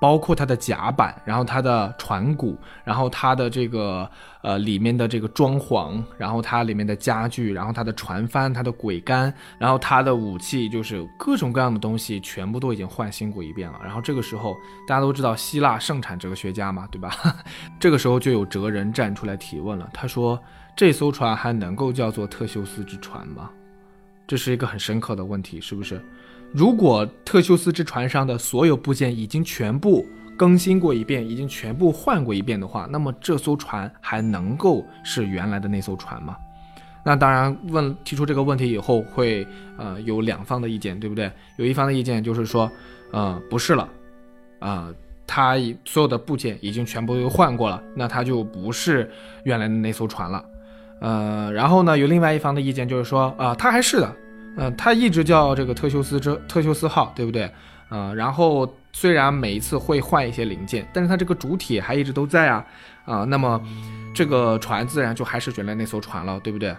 [0.00, 4.10] 包括它的甲板，然后它的船骨，然后它的这个
[4.42, 13.78] 呃里面的这个装潢，然后它里面的家具，然后它的船帆、它的桅杆，然后它的武器，就是各种各样的东西，全部都已经换新过一遍了。
[13.84, 14.56] 然后这个时候，
[14.88, 17.14] 大家都知道希腊盛产哲学家嘛，对吧？
[17.78, 20.40] 这个时候就有哲人站出来提问了，他说
[20.74, 23.50] ：“这艘船还能够叫做特修斯之船吗？”
[24.26, 26.02] 这是一个很深刻的问题，是不是？
[26.52, 30.04] 如果特修斯之船上的所有部件已经全部
[30.36, 36.36] 更新过一遍，已经全部换过一遍的话，那么这艘船还能够是原来的那艘船吗？
[37.04, 39.46] 那当然，问提出这个问题以后，会
[39.78, 41.30] 呃有两方的意见，对不对？
[41.56, 42.70] 有一方的意见就是说，
[43.12, 43.88] 呃，不是了，
[44.58, 44.92] 啊，
[45.26, 49.10] 它所有的部件已经全部都换过了，那它就不是
[49.44, 50.44] 原来的那艘船了。
[51.00, 54.16] 呃，然后呢，有另外一方的意见就是说，啊，它还是的。
[54.56, 57.50] 嗯，它一直叫这个特修斯之特修斯号，对不对？
[57.90, 62.64] 嗯，然后虽然每一次会换一些零件，但是它这个主体还一直都在啊，
[63.04, 63.60] 啊，那么
[64.14, 66.74] 这个船自然就还是原来那艘船了，对不对？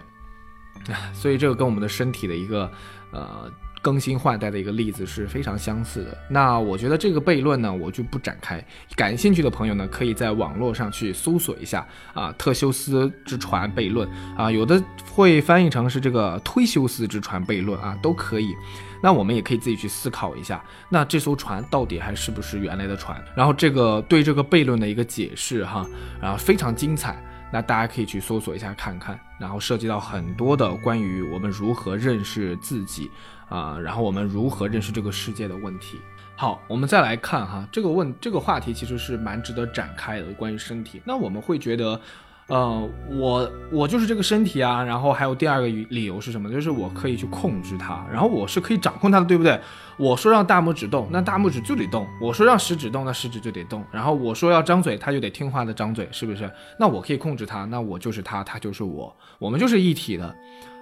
[1.12, 2.70] 所以这个跟我们的身体的一个
[3.10, 3.50] 呃。
[3.82, 6.16] 更新换代的一个例子是非常相似的。
[6.30, 8.64] 那我觉得这个悖论呢，我就不展开。
[8.94, 18.54] 感兴趣的朋友呢，可以在网络上去搜索一下啊，特修斯之船悖论啊，有的会翻译成是这个忒修斯之船悖论啊，都可以。
[19.02, 23.20] 那我们也可以自己去思考一下，那这艘船到底还是不是原来的船？
[23.36, 25.84] 然后这个对这个悖论的一个解释哈，
[26.20, 27.20] 然后非常精彩。
[27.54, 33.10] 那大家可以去搜索一下看看，然后涉及到很多的关于我们如何认识自己。
[33.52, 35.98] 啊，然后我们如何认识这个世界的问题？
[36.34, 41.02] 好，我们再来看哈，这个问这个话题其实是蛮值得展开的，关于身体。
[41.04, 42.00] 那我们会觉得，
[42.46, 44.82] 呃，我我就是这个身体啊。
[44.82, 46.50] 然后还有第二个理由是什么？
[46.50, 49.60] 就是我可以去控制它，然后我是可以掌控它的，对不对？
[49.98, 53.84] 我说让大拇指动，那大拇指就得动；我说让食指动，那食指就得动。
[53.92, 56.50] 然后我说要张嘴，它就得听话的张嘴，是不是？
[56.78, 60.34] 那我可以控制它，那我就是它，它就是我，我们就是一体的。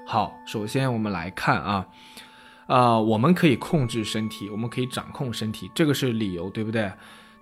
[0.06, 1.86] 好，首先我们来看啊
[2.70, 2.98] 啊。
[2.98, 6.90] 我们可以控制身体，我们可以掌控身体，这个是理由，对不对？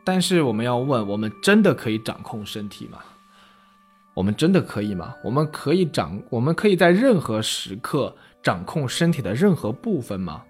[0.04, 2.98] 但是我们要问，我们真的可以掌控身体吗？
[4.14, 5.14] 我们真的可以吗？
[5.22, 10.42] 我们可以掌，我们可以在任何时刻掌控身体的任何部分吗？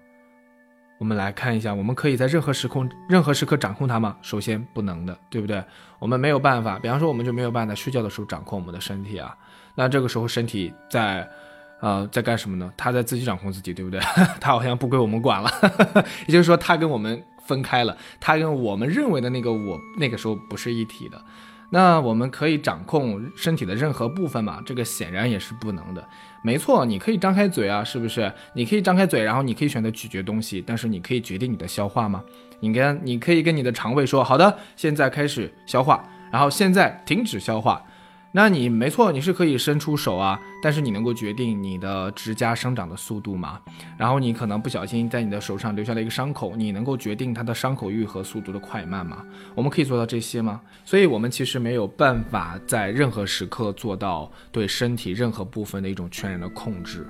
[0.97, 4.15] 我们来看一下，我们可以在任何时空、任何时刻掌控它吗？
[4.21, 5.61] 首先不能的，对不对？
[5.99, 9.35] 我们没有办法，比方说，我们就没有办法睡觉的时候掌控我们的身体啊。
[9.75, 11.29] 那这个时候身体在。
[11.81, 12.71] 呃，在干什么呢？
[12.75, 13.99] 他在自己掌控自己，对不对？
[14.39, 15.51] 他好像不归我们管了，
[16.27, 21.21] 也就是说，他跟我们分开了，他跟我们认为的那个我那个时候不是一体的。
[21.71, 24.59] 那我们可以掌控身体的任何部分吗？
[24.65, 26.03] 这个显然也是不能的。
[26.41, 28.33] 没错，你可以张开嘴啊，是不是？
[28.53, 32.23] 你可以张开嘴，然后你可以选择咀嚼东西，但是你可以决定你的消化吗？
[32.59, 37.81] 你跟你可以跟你的肠胃说，好的，现在开始消化，然后现在停止消化。
[38.31, 43.59] 那你没错，你是可以伸出手啊，但是你能够决定你的指甲生长的速度吗？
[43.97, 49.25] 然后你可能不小心在你的手上留下了一个伤口，你能够决定它的伤口愈合速度的快慢吗？
[49.55, 50.61] 我们可以做到这些吗？
[50.85, 57.07] 所以，我们其实没有办法在任何时刻做到对身体任何部分的一种全然的控制。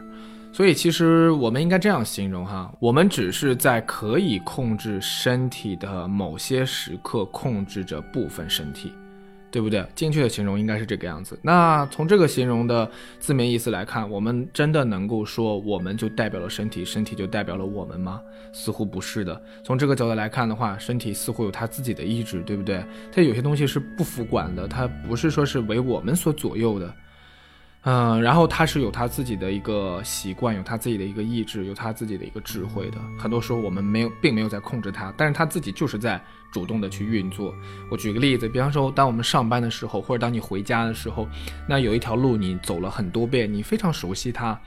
[0.53, 8.93] 所以，其实我们应该这样形容哈，我们只是在可以控制身体的某些时刻控制着部分身体。
[9.51, 9.85] 对不对？
[9.95, 11.37] 精确的形容应该是这个样子。
[11.41, 18.21] 那从这个形容的字面意思来看，我们真的能够说我们就代表了身体，身体就代表了我们吗？
[18.51, 19.41] 似乎不是的。
[19.63, 22.83] 从这个角度来看的话，身体似乎有它自己的意志，对不对？
[23.11, 26.93] 它有些东西是不服管的，它不是说是为我们所左右的。
[27.83, 32.97] 嗯，然后他是有他自己的一个习惯，有他自己的一个意志，有他自己的一个智慧的。
[33.17, 37.55] 很多时候我们没有，并没有在控制他，但是他自己就是在主动的去运作。
[37.89, 41.25] 我举个例子，比方说，当我们上班的时候，或者当你回家的时候，
[41.69, 44.59] 那有一条路你走了很多遍，你非常熟悉它，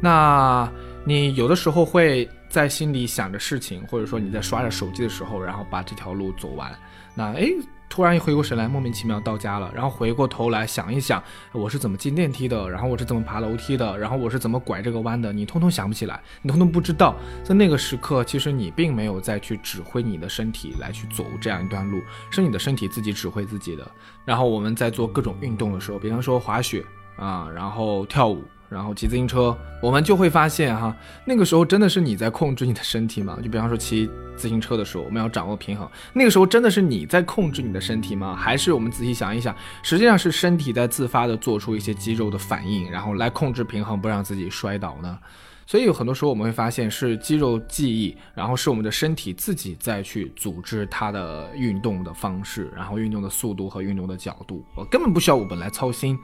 [0.00, 0.70] 那
[1.04, 6.72] 你有的时候会在心里想着事情，或者说你在刷着手机的时候，然后把这条路走完，
[7.12, 7.56] 那诶。
[7.92, 17.14] 突然一回过神来，莫名其妙到家了，然后回过头来想一想，我是怎么进电梯的，然后我是怎么爬楼梯的，然后我是怎么拐这个弯的，你通通想不起来，你通通不知道。
[17.44, 22.00] 在那个时刻，其实你并没有再去指挥你的身体来去走这样一段路，
[22.30, 23.86] 是你的身体自己指挥自己的。
[24.24, 26.82] 然后我们在做各种运动的时候，比方说滑雪
[27.18, 28.42] 啊，然后跳舞。
[28.72, 33.38] 然后骑自行车，我们就会发现哈，那个时候真的是你在控制你的身体吗？
[33.42, 38.34] 就比方说骑自行车的时候，我们要掌握平衡，那个时候真的是你在控制你的身体吗？
[38.34, 45.18] 还是我们仔细想一想，实际上是身体在自发的做出一些肌肉的反应，然后来控制平衡，不让自己摔倒呢？
[45.64, 56.18] 所以有很多时候我们会发现是肌肉记忆，然后是我们的身体自己在去组织它的运动的方式，然后运动的速度和运动的角度，我根本不需要我们来操心。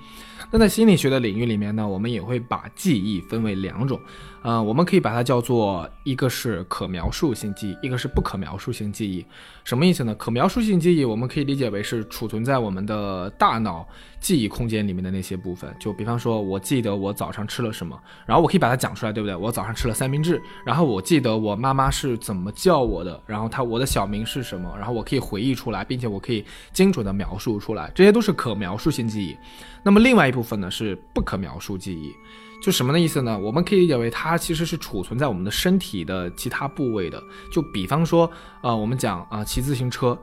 [0.50, 4.00] 那在心理学的领域里面呢，我们也会把记忆分为两种。
[4.42, 9.24] 呃，我们可以把它叫做一个是可描述性记忆，一个是不可描述性记忆。
[9.64, 10.14] 什么意思呢？
[10.14, 13.86] 可描述性记忆我们可以理解为是储存在我们的大脑
[14.20, 15.74] 记忆空间里面的那些部分。
[15.78, 19.34] 就比方说，我记得我早上吃了什么，然后我可以把它讲出来，对不对？
[19.34, 29.36] 我早上吃了三明治，然后我记得我妈妈是怎么叫我的，然后她我的小名是什么，然后我可以回忆出来，并且我可以精准的描述出来，这些都是可描述性记忆。
[29.82, 32.14] 那么另外一部分呢是不可描述记忆。
[32.60, 33.38] 就什么的意思呢？
[33.38, 37.22] 我们可以理解为它其实是储存在我们的身体的其他部位的。
[37.52, 38.30] 就比方说，
[38.62, 40.18] 呃，我们讲啊，骑自行车，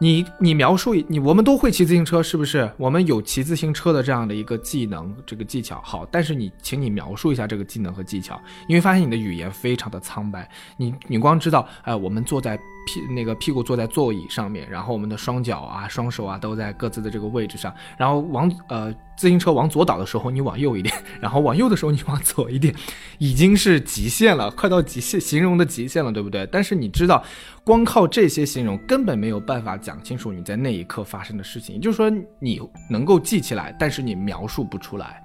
[0.00, 2.70] 你你描述你，我们都会骑自行车，是不是？
[2.76, 6.04] 我们有骑自行车的这样的一个技能，这个技巧好。
[6.10, 10.50] 但是你，请你描述一下这个技能和技巧，你会发现你的语言非常的苍白。
[10.76, 12.58] 你你光知道，哎，我们坐在。
[12.88, 22.74] 屁那个屁股坐在座椅上面，然后我们的双脚啊、双手啊都在各自的这个位置上，然后往呃自行车往左倒的时候你往右一点，然后往右的时候你往左一点，
[23.18, 26.48] 已经是极限了，快到极限形容的极限了，对不对？
[26.50, 27.22] 但是你知道，
[27.62, 35.22] 光靠这些形容根本没有办法讲清楚你在那一刻发生的事情，也就是说你能够记起来，但是你描述不出来。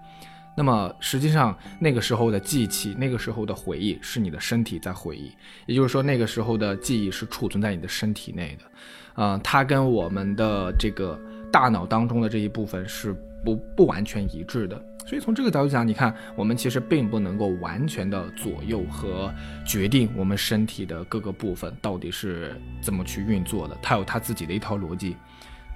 [0.55, 5.31] 那么实际上，那个时候的记起，那个时候的回忆，是你的身体在回忆。
[5.65, 11.19] 也就是说，那个时候的记忆是储存在你的身体内的，啊，它跟我们的这个
[11.51, 14.79] 大脑当中的这一部分是不不完全一致的。
[15.07, 19.33] 所以从这个角度讲，你看，我们其实并不能够完全的左右和
[19.65, 25.17] 决定我们身体的各个部分到底是怎么去运作的，它有它自己的一套逻辑。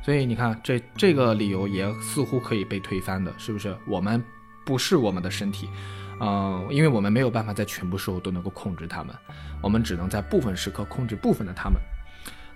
[0.03, 3.75] 所以你看，这这个理由也似乎可以被推翻的，是不是？
[3.87, 4.23] 我们。
[4.67, 5.69] 不是我们的身体，
[6.19, 9.15] 嗯，因为我们没有办法在全部时候都能够控制它们，
[9.61, 11.79] 我们只能在部分时刻控制部分的它们。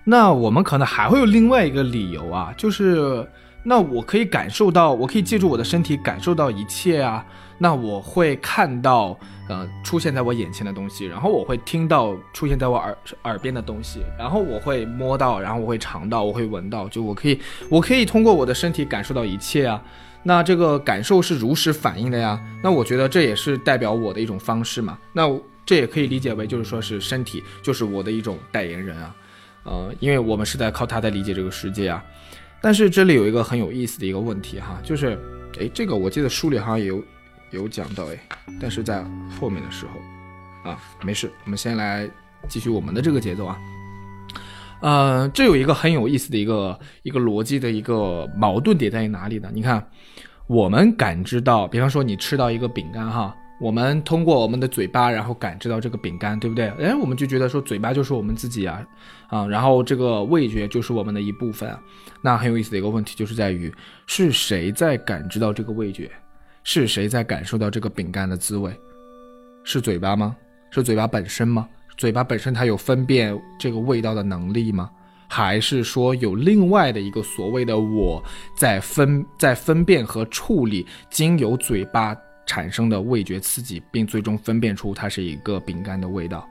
[0.04, 3.26] 那我们可能还会有另外一个理由啊，就是
[3.64, 7.26] 那我可以感受到，我可以借助我的身体感受到一切啊。
[7.58, 19.82] 那我会看到，呃，出现在我眼前的东西，然后我会听到出现在我耳耳边的东西，然后我会摸到，然后我会尝到，我会闻到，就我可以，我可以通过我的身体感受到一切啊。
[20.24, 24.98] 那这个感受是如实反映的呀，那我觉得这也是代表我的一种方式嘛。
[25.14, 25.28] 那
[25.66, 29.16] 这也可以理解为就是说是身体就是我的一种代言人啊，
[29.64, 32.04] 呃，因为我们是在靠它在理解这个世界啊。
[32.62, 35.18] 但是这里有一个很有意思的一个问题哈，就是，
[35.58, 37.04] 诶，这个我记得书里好像有
[37.50, 38.20] 有讲到哎，
[38.60, 39.04] 但是在
[39.40, 42.08] 后面的时候啊，没事，我们先来
[42.48, 43.58] 继续我们的这个节奏啊。
[44.82, 49.50] 呃，这有一个很有意思的一个一个逻辑的一个矛盾点在于哪里呢？
[49.54, 49.86] 你看，
[50.48, 56.70] 我们感知到，比方说你吃到一个饼干哈，我们通过我们的嘴巴，然后感知到这个饼干，对不对？
[56.80, 58.84] 哎，我们就觉得说嘴巴就是我们自己啊，
[59.30, 61.72] 啊，然后这个味觉就是我们的一部分。
[62.22, 63.72] 那很有意思的一个问题就是在于，
[64.08, 66.10] 是谁在感知到这个味觉？
[66.64, 68.72] 是谁在感受到这个饼干的滋味？
[69.64, 70.36] 是嘴巴吗？
[70.72, 71.68] 是嘴巴本身吗？
[72.02, 74.90] 嘴巴本身它有分辨这个味道的能力吗？
[75.28, 78.24] 还是说有另外的一个所谓的我
[78.58, 86.44] 在分在分辨和处理经由嘴巴产生的味觉刺激，并最终分辨出它是一个饼干的味道？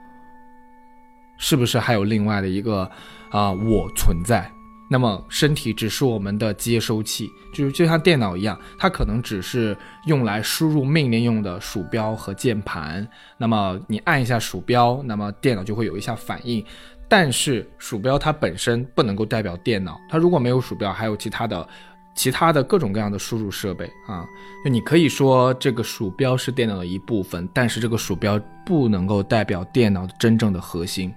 [1.37, 2.89] 是不是还有另外的一个
[3.29, 4.49] 啊我存在？
[4.91, 9.75] 那么身体只是我们的接收器，就是就像电脑一样，它可能只是
[10.05, 13.07] 用来输入命令用的鼠标和键盘。
[13.37, 16.61] 那么你按一下鼠标，那么电脑就会有一下反应。
[17.07, 21.65] 但是鼠标它本身不能够代表电脑，它如果没有鼠标，还有其他的、
[22.13, 24.25] 其他的各种各样的输入设备啊，
[24.65, 31.13] 就你可以说这个鼠标是电脑的一部分，但是这个鼠标不能够代表电脑真正的核心。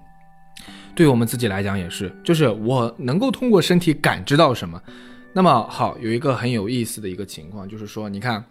[0.94, 4.80] 对我们自己来讲也是，就是我能够通过身体感知到什么。
[5.32, 8.44] 那么好，有一个很有意思的一个情况，就是说，你看，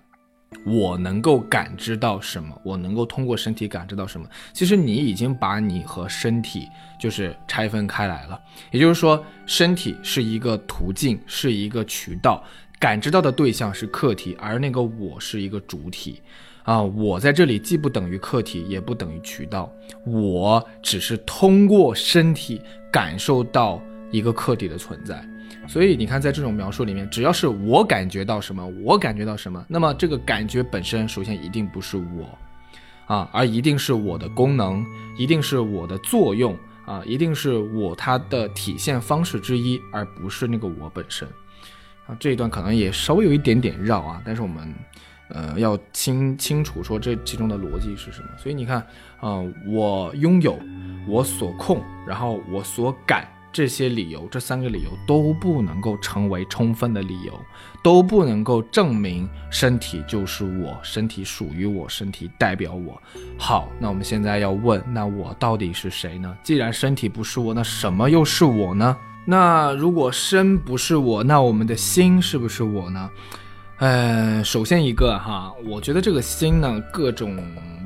[0.65, 2.53] 我能够感知到什么？
[2.65, 4.27] 我能够通过身体感知到什么？
[4.51, 6.67] 其实你已经把你和身体
[6.99, 8.37] 就是拆分开来了。
[8.71, 12.43] 也就是说，身体是一个途径，是一个渠道，
[12.77, 16.21] 感知到的对象是客体，而那个我是一个主体。
[16.63, 19.69] 啊，我在这里既不等于客体，也不等于渠道，
[20.05, 25.21] 我只是通过身体感受到一个客体的存在。
[25.67, 34.85] 所以你看，在这种描述里面，只要是我感觉到什么，我感觉到什么，那么这个感觉本身首先一定不是我，啊，而一定是我的功能，
[35.17, 41.27] 一定是我的作用，啊，一定是我它的体现方式之一，而不是那个我本身。
[42.07, 44.73] 啊，这一段可能也稍微有一点点绕啊，但是我们。
[45.33, 48.27] 呃，要清清楚说这其中的逻辑是什么。
[48.37, 48.77] 所以你看，
[49.19, 50.57] 啊，我拥有，
[51.07, 57.33] 我所控，然后我所感，这些理由，这三个理由都不能够成为充分的理由，
[57.83, 63.01] 都不能够证明身体就是我，身体属于我，身体代表我。
[63.37, 66.35] 好，那我们现在要问，那我到底是谁呢？
[66.43, 68.95] 既然身体不是我，那什么又是我呢？
[69.25, 73.09] 那如果身不是我，那我们的心是不是我呢？
[73.83, 77.37] 呃，首先一个哈，我觉得这个心呢，各种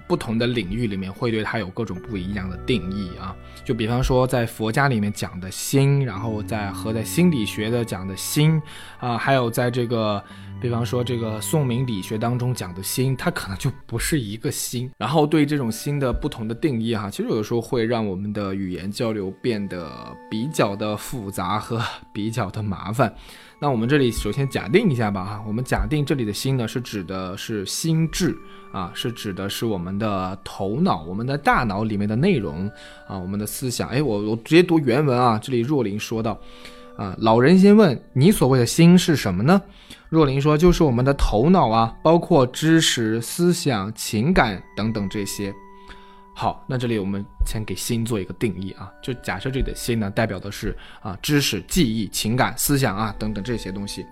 [0.07, 3.35] 不同的领域里面会对它有各种不一样的定义啊。
[3.65, 8.61] 就比方说，在佛家里面讲的心，然后在和在心理学的讲的心
[8.99, 10.23] 啊，还有在这个，
[10.61, 14.91] 比方说这个宋明理学当中讲的心，它可能就不是一个心。
[14.99, 21.81] 然后对这种心的不同的定义哈，其实有的时候会让我们的语言交流变得比较的复杂和
[22.13, 23.11] 比较的麻烦。
[23.59, 28.37] 那我们这里首先假定一下吧，哈，我们假定这里的心呢是指的是心智
[28.71, 32.69] 啊，是指的是我们的头脑、我们的大脑里面的内容
[33.07, 33.89] 啊，我们的思想。
[33.89, 36.39] 哎，我我直接读原文啊，这里若琳说道，
[36.97, 39.59] 啊，老人先问你所谓的心是什么呢？
[40.09, 45.51] 若琳说就是我们的头脑啊，包括知识、思想、情感等等这些。
[46.39, 54.05] 好，那这里我们先给心做一个定义啊，就假设这里的心呢，代表的是啊知识、记忆、情感、思想啊等等这些东西。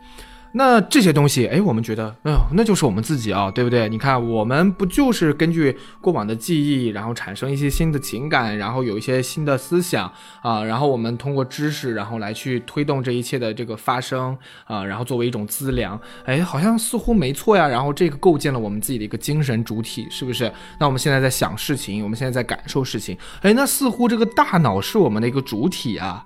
[0.58, 3.90] 那这些东西，哎，我们觉得，哎呦，那就是我们自己啊，对不对？
[3.90, 10.10] 你看，我们不就是根据过往的记忆，然后产生一些新的情感，然后有一些新的思想
[10.42, 17.68] 啊，然后我们通过知识，然后来去推动这一切的这个发生啊，然后作为一种资粮，哎，好像似乎没错呀。
[17.68, 20.50] 然后这个构建了我们自己的一个精神主体，是不是？
[20.80, 26.26] 那我们现在在想事情，我们现在在感受事情，哎，那似乎这个大脑是我们的一个主体啊。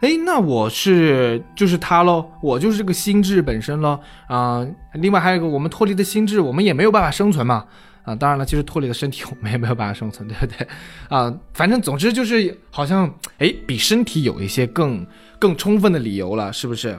[0.00, 4.66] 哎，那我是就是他喽，我就是这个心智本身喽啊。
[4.94, 7.64] 另外还有一个，我们脱离的心智，我们也没有办法生存嘛
[8.04, 8.14] 啊。
[8.14, 10.68] 当然了，其实脱离了身体，我们也没有办法生存，对不对
[11.08, 11.34] 啊？
[11.54, 15.06] 反正总之就是好像哎，比身体有一些更
[15.38, 16.98] 更充分的理由了，是不是？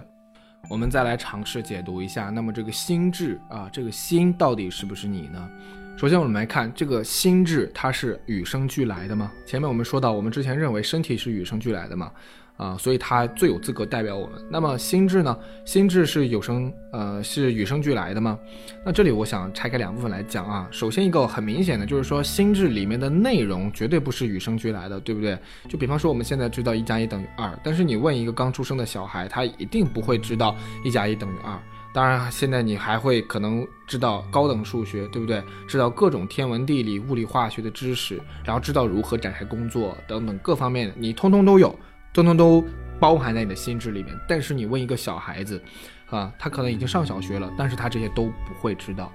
[0.70, 5.48] 我们再来尝试解读一下，那么这个心智啊，这个心到底是不是你呢？
[5.96, 9.32] 首先我们来看这个心智，它是与生俱来的吗？
[9.46, 12.12] 前面我们说到，我们之前认为身体是与生俱来的嘛。
[12.58, 14.42] 啊，所以它最有资格代表我们。
[14.50, 15.38] 那么心智呢？
[15.64, 18.38] 心智是有生，呃，是与生俱来的吗？
[18.84, 20.68] 那这里我想拆开两部分来讲啊。
[20.72, 25.38] 首先一个很明显的就是说，心智里面的内容绝对不是与生俱来的，对不对？
[25.70, 31.58] 就比方说我们现在知道一加一等于二，但是你问一个刚出生的小孩，他一定不会知道一加一等于二。
[31.94, 35.42] 当然，现在你还会可能知道高等数学，对不对？
[35.68, 41.74] 知道各种天文地理、物理化学的知识，然后知道如何展开工作等等各方面，你通通都有，
[42.14, 42.64] 通通都
[43.00, 44.18] 包含在你的心智里面。
[44.28, 45.62] 但是你问一个小孩子，
[46.10, 49.12] 啊，他可能已经上小学了，但是他这些都不会知道。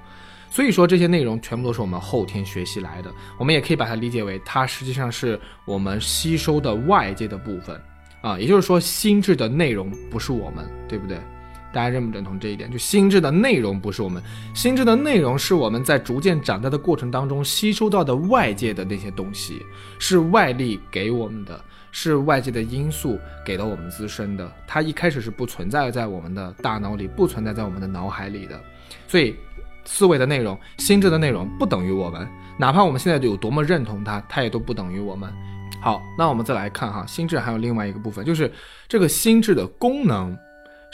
[0.51, 7.81] 所以说这些内容全部都是我们后天学习来的，我们也可以把它理解为，它实际上是我们吸收的外界的部分，
[8.21, 11.19] 啊，也就是说心智的内容不是我们，对不对？
[11.73, 12.71] 大家认不认同这一点？
[12.71, 14.23] 就心智的内容不是我们，
[14.55, 19.63] 心智的内容是我们在逐渐长大的过程当中吸收到的外界的那些东西，
[19.99, 24.51] 是外力给我们的，是外界的因素给到我们自身的。
[24.67, 28.61] 它一开始是不存在在我们的大脑里，不存在在我们的脑海里的。
[29.07, 29.37] 所以，
[29.85, 32.29] 思维的内容、心智的内容不等于我们，
[32.59, 35.33] 哪怕我们现在有多么认同它，它也都不等于我们。
[35.81, 38.51] 好，那我们再来看哈，心智还有另外一个部分，就是
[38.89, 40.37] 这个心智的功能。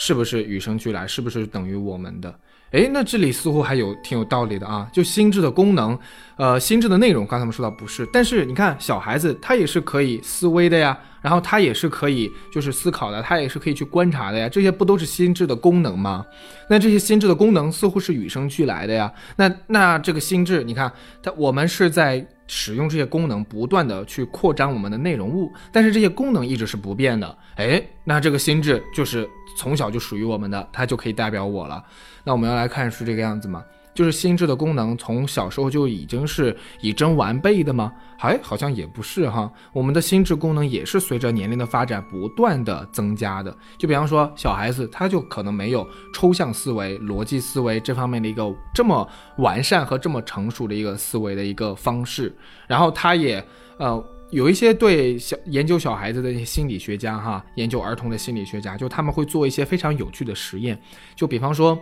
[0.01, 1.09] 是不是与生俱来？
[1.09, 2.33] 是不是等于我们的？
[2.73, 4.89] 诶，那这里似乎还有挺有道理的啊。
[4.93, 5.99] 就心智的功能，
[6.37, 16.25] 呃，心智的内容，刚才我们说到不是，但是你看小孩子他也是可以思维的呀，然后他也是可以就是思考的，他也是可以去观察的呀，这些不都是心智的功能吗？
[16.69, 19.13] 那这些心智的功能似乎是与生俱来的呀。
[19.37, 20.93] 那那这个心智，你看
[21.23, 22.27] 它，我们是在。
[22.51, 27.37] 使用这些功能，不断的去扩张我们的内容物，但是这些功能一直是不变的。
[27.57, 31.85] 哎，那这个心智就是从小就属于我们的，它就可以代表我了。
[32.29, 33.65] 那我们要来看是这个样子吗？
[33.95, 37.91] 就是心智的功能从小时候就已经是已臻完备的吗？
[38.19, 39.51] 哎，好像也不是哈。
[39.73, 43.51] 我们的心智功能也是随着年龄的发展不断的增加的。
[43.79, 49.09] 就比方说小孩子，他就可能没有抽象思维、逻辑思维这方面的一个这么
[49.39, 52.37] 完善和这么成熟的一个思维的一个方式。
[52.67, 53.43] 然后他也
[53.79, 60.79] 呃有一些对小研究小孩子的一些心理学家哈，研究儿童的心理学家，就他们会做一些非常有趣的实验。
[61.17, 61.77] 就比方说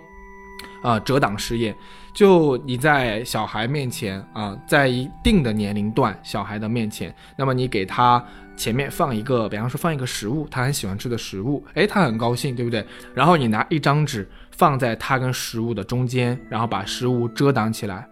[0.83, 1.75] 啊折挡实验。
[2.15, 8.25] 就你在小孩面前啊，在一定的年龄段小孩的面前，那么你给他
[8.57, 12.83] 前面放一个，比方说放一个食物，他很喜欢吃的食物，诶，他很高兴，对不对？
[13.13, 18.09] 然后你拿一张纸放在他跟食物的中间，然后把食物遮挡起来，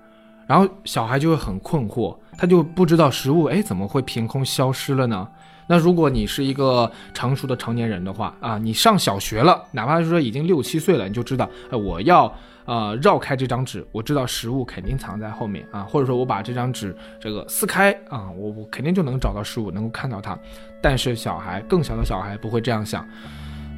[0.46, 5.26] 然后小孩就会很困惑，他就不知道食物诶怎么会凭空消失了呢？
[5.66, 12.30] 那如果你是一个成熟的成年人的话啊，你上小学了，哪怕是说已经六七岁了，你就知道，哎，我要。
[12.66, 20.38] 呃，绕开这张纸，我知道食物肯定藏在后面啊，或者说我把这张纸这个撕开啊，我我肯定就能找到食物，能够看到它。
[20.80, 23.06] 但是小孩更小的小孩不会这样想，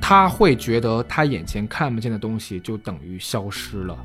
[0.00, 3.98] 他会觉得他眼前看不见的东西就等于消失了，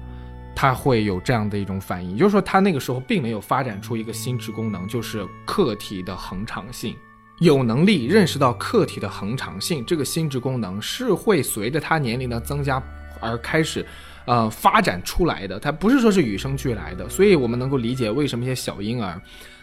[0.55, 6.95] 他会有这样的一种反应，也就是说他那个时候并没有发展出一个心智功能，就是客体的恒常性，
[7.39, 12.81] 有能力认识到客体的恒常性，这个心智功能是会随着他年龄的增加
[13.19, 13.85] 而开始。
[14.25, 19.19] 呃，发展出来的，它不是说是与生俱来的，所以我们能够理解为什么一些小婴儿，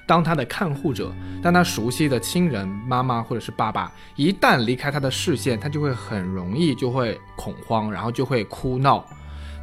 [0.07, 9.05] 当他的看护者，当他熟悉的亲人妈妈或者是爸爸一旦离开他的视线，他就会很容易就会恐慌，然后就会哭闹，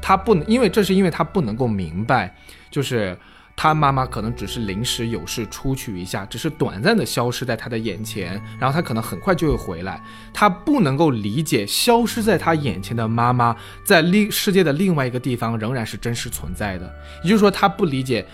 [0.02, 2.36] 他不能，因为这是因为他不能够明白，
[2.70, 3.18] 就是。
[3.56, 10.04] 他妈妈可能只是临时有事出去一下，只是短暂的消失在他的眼前，然后他可能很快就会回来。
[10.34, 16.94] 他不能够理解消失在他眼前的妈妈在另世界的另外一个地方仍然是真实存在的。
[17.24, 18.26] 也就是说，他不理解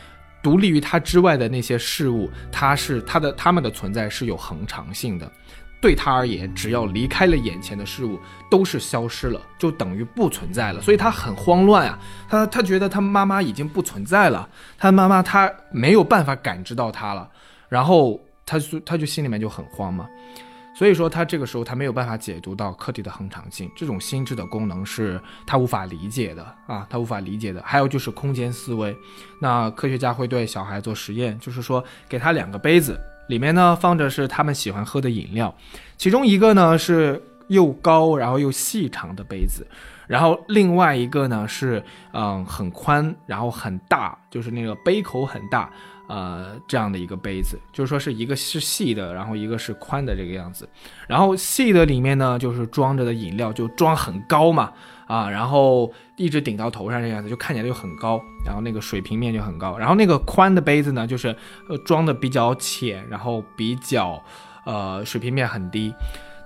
[0.42, 5.32] 独立于他之外的那些事物，他是他的他们的存在是有恒常性的。
[5.82, 8.20] 对他而言，只要离开了眼前的事物，
[8.52, 10.80] 都是消失了，就等于不存在了。
[10.80, 17.28] 所以他很慌乱啊，他他觉得他妈妈已经不存在了，他妈妈他没有办法感知到他了，
[17.68, 20.08] 然后他就他就心里面就很慌嘛。
[20.74, 27.62] 所以说他这个时候他没有办法解读到客体的恒常性，这种心智的功能是他无法理解的啊，他无法理解的。
[27.66, 28.96] 还有就是空间思维，
[29.40, 33.00] 那科学家会对小孩做实验，就是说给他两个杯子。
[33.32, 35.56] 里面呢放着是他们喜欢喝的饮料，
[35.98, 39.66] 其中一个呢是又高然后又细长的杯子，
[40.06, 41.82] 然后另外一个呢是
[42.14, 45.72] 嗯很宽然后很大，就是那个杯口很大，
[46.08, 50.68] 呃这样的一个杯子，就是说是一个是细的，然后一个是宽的这个样子，
[51.08, 54.72] 然后细的里面呢就是装着的饮料就装很高嘛。
[55.12, 59.78] 啊，然后一直顶到头上这样子，就看起来就很高，然后那个水平面就很高。
[59.78, 61.36] 然后那个宽的杯子呢，就是
[61.68, 64.24] 呃装的比较浅，然后比较
[64.66, 65.94] 呃水平面很低。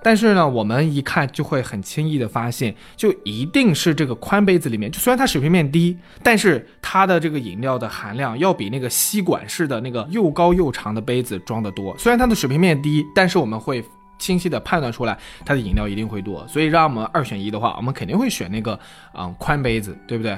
[0.02, 11.96] 但是呢，我们一看就会很轻易的发现，就一定是这个宽杯子里面，就虽然它水平面低，但是它的这个饮料的含量要比那个吸管式的那个又高又长的杯子装的多。
[12.00, 13.86] 虽然它的水平面低，但是我们会。
[14.18, 18.80] 清晰的判断出来它的饮料一定会多，所以让我们二选一的话，我们肯定会选那个
[19.12, 20.38] 啊宽杯子，对不对？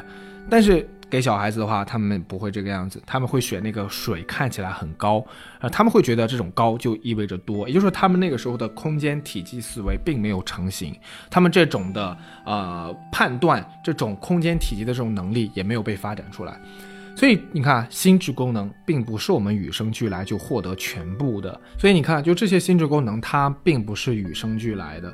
[0.49, 5.25] 但是给小孩子的话，他们不会这个样子，他们会选那个水看起来很高，
[5.59, 10.93] 呃，他们会觉得这种高就意味着多，也就是说他们那个时候的空间体积思维并没有成型，
[11.29, 16.59] 他们这种的呃判断这种空间体积的这种能力也没有被发展出来。
[17.17, 21.59] 所以你看，心智功能并不是我们与生俱来就获得全部的。
[21.75, 25.11] 所以你看，就这些心智功能，它并不是与生俱来的。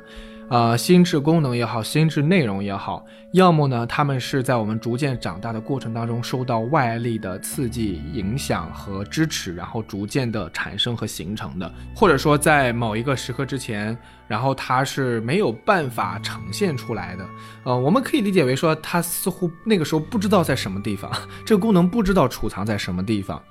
[0.54, 13.98] 呃，心智功能也好，心智内容也好，要么呢，他们是在我们逐渐长大的过程当中受到外力的刺激、影响和支持，然后逐渐的产生和形成的；或者说，在某一个时刻之前，
[14.28, 17.26] 然后它是没有办法呈现出来的。
[17.64, 21.10] 呃，我们可以理解为说，它似乎那个时候不知道在什么地方，
[21.44, 23.42] 这个功能不知道储藏在什么地方。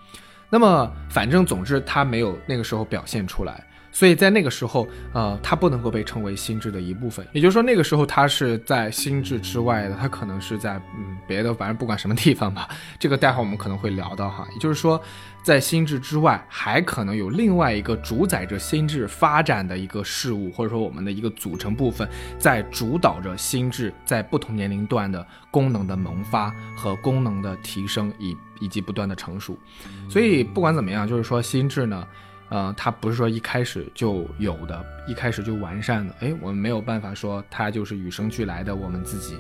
[0.49, 3.61] 那么，反正总之，它没有那个时候表现出来。
[3.93, 7.25] 所以在那个时候，呃，它不能够被称为心智的一部分。
[7.31, 12.67] 也就是说，那个时候它是在心智之外的，它可能是在嗯别的，反正不管什么地方吧。
[12.97, 14.47] 这个待会儿我们可能会聊到哈。
[14.51, 14.99] 也就是说，
[15.43, 29.55] 在心智之外，还可能有另外一个主宰着心智发展的一个事物，或者说我们的一个组成部分，在主导着心智在不同年龄段的功能的萌发和功能的提升，以以及不断的成熟。
[30.09, 32.03] 所以不管怎么样，就是说心智呢。
[32.53, 36.13] 呃，它不是说一开始就有的，一开始就完善的。
[36.19, 38.75] 哎，我们没有办法说它就是与生俱来的。
[38.75, 39.35] 我们自己，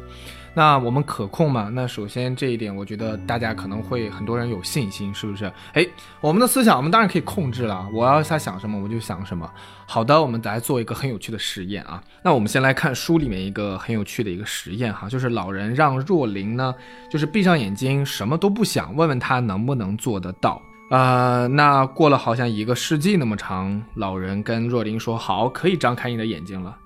[0.55, 1.69] 那我们可控吗？
[1.71, 5.45] 那首先这一点，我觉得大家可能会很多人有信心，是不是？
[5.73, 5.85] 哎，
[6.21, 7.87] 我们的思想，我们当然可以控制了。
[7.93, 9.47] 我要他想什么，我就想什么。
[9.85, 12.01] 好的，我们来做一个很有趣的实验啊。
[12.23, 16.73] 那我们先来看书里面一个很有趣的一个实验哈，就是老人让若琳呢，
[17.11, 20.59] 就是闭上眼睛，什么都不想，问问他能不能做得到。
[20.89, 26.77] 啊，那过了好像一个世纪那么长，老人跟若琳说：“好，可以张开你的眼睛了。”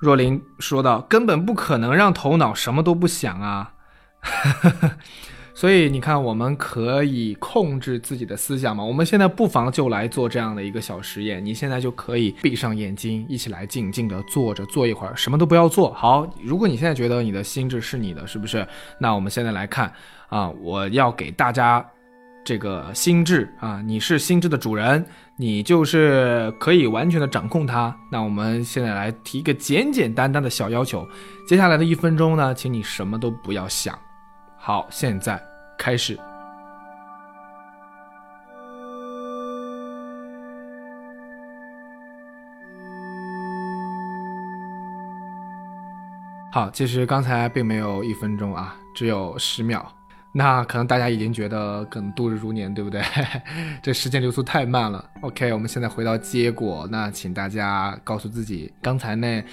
[0.00, 3.74] 若琳说道：“根本不可能让头脑什么都不想啊。
[5.54, 8.82] ”所以你看，我们可以控制自己的思想吗？
[8.82, 11.44] 我们现在不妨就来做这样的一个小实验。
[11.44, 15.92] 你现在就可以闭上眼睛，一起来静静的坐着，坐一会儿，什么都不要做。
[15.92, 18.66] 好，如果你现在觉得你的心智是你的，是不是？
[18.98, 19.92] 那我们现在来看
[20.28, 21.86] 啊，我要给大家。
[22.44, 27.96] 这个心智啊，你是心智的主人，你就是可以完全的掌控它。
[28.10, 31.06] 那我们现在来提一个简简单单的小要求，
[31.46, 33.96] 接下来的一分钟呢，请你什么都不要想。
[34.56, 35.40] 好，现在
[35.78, 36.18] 开始。
[46.50, 49.90] 好，其实刚才并没有一分钟啊，只有十秒。
[50.34, 53.02] 那可能大家已经觉得可能度日如年，对不对？
[53.82, 55.04] 这时间流速太慢了。
[55.20, 56.88] OK，我们现在回到结果。
[56.90, 59.44] 那请大家告诉自己，刚才那，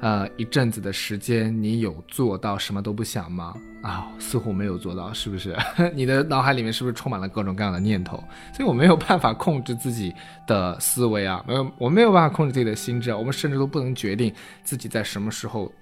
[0.00, 3.54] 呃，一阵子的时间，你有做到什么都不想吗？
[3.82, 5.56] 啊，似乎没有做到，是不是？
[5.94, 8.22] 你的脑海里面是不是充满了各种各样的念头？
[8.52, 10.14] 所以我没有办法控制自己
[10.46, 14.30] 的思维啊，没有，我没有办法控制自己的心智，我们甚至都不能决定
[14.62, 15.72] 自己在什么时候。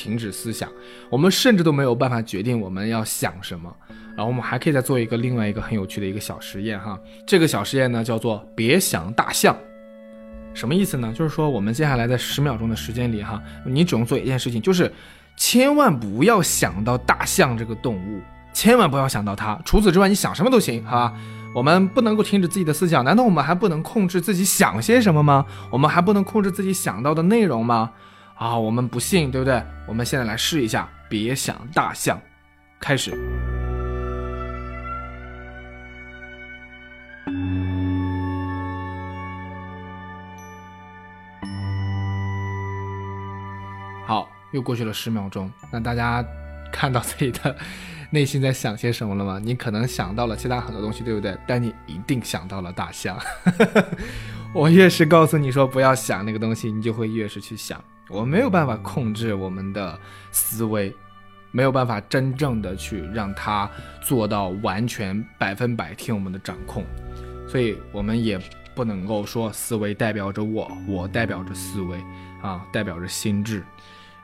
[0.00, 0.66] 停止思想，
[1.10, 3.70] 我们甚至都没有办法决定我们要想什么。
[4.16, 6.98] 然后我们还可以再做一个另外一个很有趣的一个小实验哈。
[7.26, 9.54] 这个小实验呢叫做“别想大象”，
[10.54, 11.12] 什么意思呢？
[11.14, 14.90] 就是说我们接下来在十秒钟的时间里哈，你只用做一件事情，就是
[15.36, 18.20] 千万不要想到大象这个动物，
[18.54, 19.60] 千万不要想到它。
[19.64, 21.14] 除此之外，你想什么都行，好吧？
[21.54, 25.44] 我们不能够停止自己的思想，难道我们还不能控制自己想些什么吗？
[25.70, 27.90] 我们还不能控制自己想到的内容吗？
[28.40, 29.62] 啊，我们不信，对不对？
[29.86, 32.18] 我们现在来试一下，别想大象，
[32.80, 33.12] 开始。
[44.06, 46.24] 好，又过去了十秒钟，那大家
[46.72, 47.54] 看到自己的
[48.08, 49.38] 内心在想些什么了吗？
[49.38, 51.36] 你可能想到了其他很多东西，对不对？
[51.46, 53.18] 但你一定想到了大象。
[54.54, 57.78] 我越是告诉你说不要想那个东西，你就会越是去想。
[58.10, 59.98] 我们没有办法控制我们的
[60.32, 60.92] 思维，
[61.52, 63.70] 没有办法真正的去让它
[64.02, 66.84] 做到完全百分百听我们的掌控，
[67.48, 68.38] 所以我们也
[68.74, 71.98] 不能够说思维代表着我，我代表着思维
[72.42, 73.62] 啊，代表着心智。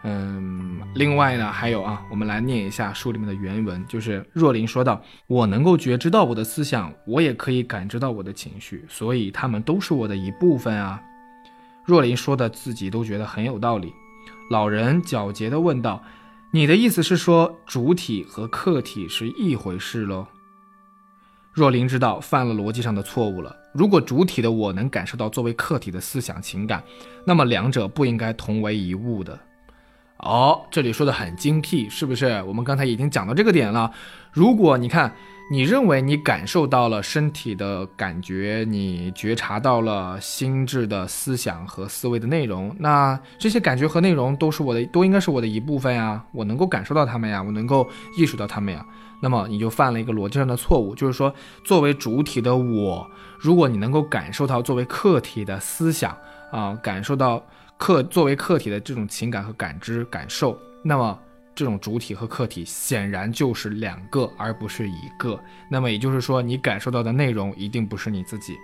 [0.03, 11.03] 嗯，另外呢，还有啊，我们来念一下书里面的原文，就是若琳说道：“我能够觉知到我的思想，我也可以感知到我的情绪，所以他们都是我的一部分啊。”
[11.87, 13.95] 若琳说的自己都觉得很有道理。
[14.51, 16.03] 老人狡黠地问道
[16.53, 20.27] ：“你的意思是说，主体和客体是一回事喽？”
[21.55, 23.57] 若林知道犯了逻辑上的错误了。
[23.73, 26.83] 如果主体的我能感受到作为客体的思想情感，
[27.25, 29.39] 那么两者不应该同为一物的。
[30.19, 32.43] 哦，这里说的很精辟，是不是？
[32.43, 33.93] 我们刚才已经讲到这个点了。
[34.33, 35.15] 如果你看，
[35.49, 46.21] 你认为你感受到了身体的感觉，你觉察到了心智的思想和思维的内容，那这些感觉和内容都是我的，都应该是我的一部分呀。
[46.33, 47.89] 我能够感受到它们呀，我能够
[48.19, 48.85] 意识到它们呀。
[49.23, 51.33] 那么你就犯了一个逻辑上的错误，就是说，
[51.65, 56.17] 作为主体的我，如果你能够感受到作为客体的思想
[56.51, 57.43] 啊，感受到。
[57.79, 61.19] 客作为客体的这种情感和感知感受，那么
[61.57, 65.43] 这种主体和客体显然就是两个，而不是一个。
[65.69, 68.55] 那么也就是说，你感受到的内容一定不是你自己，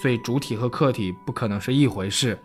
[0.00, 2.38] 所以主体和客体不可能是一回事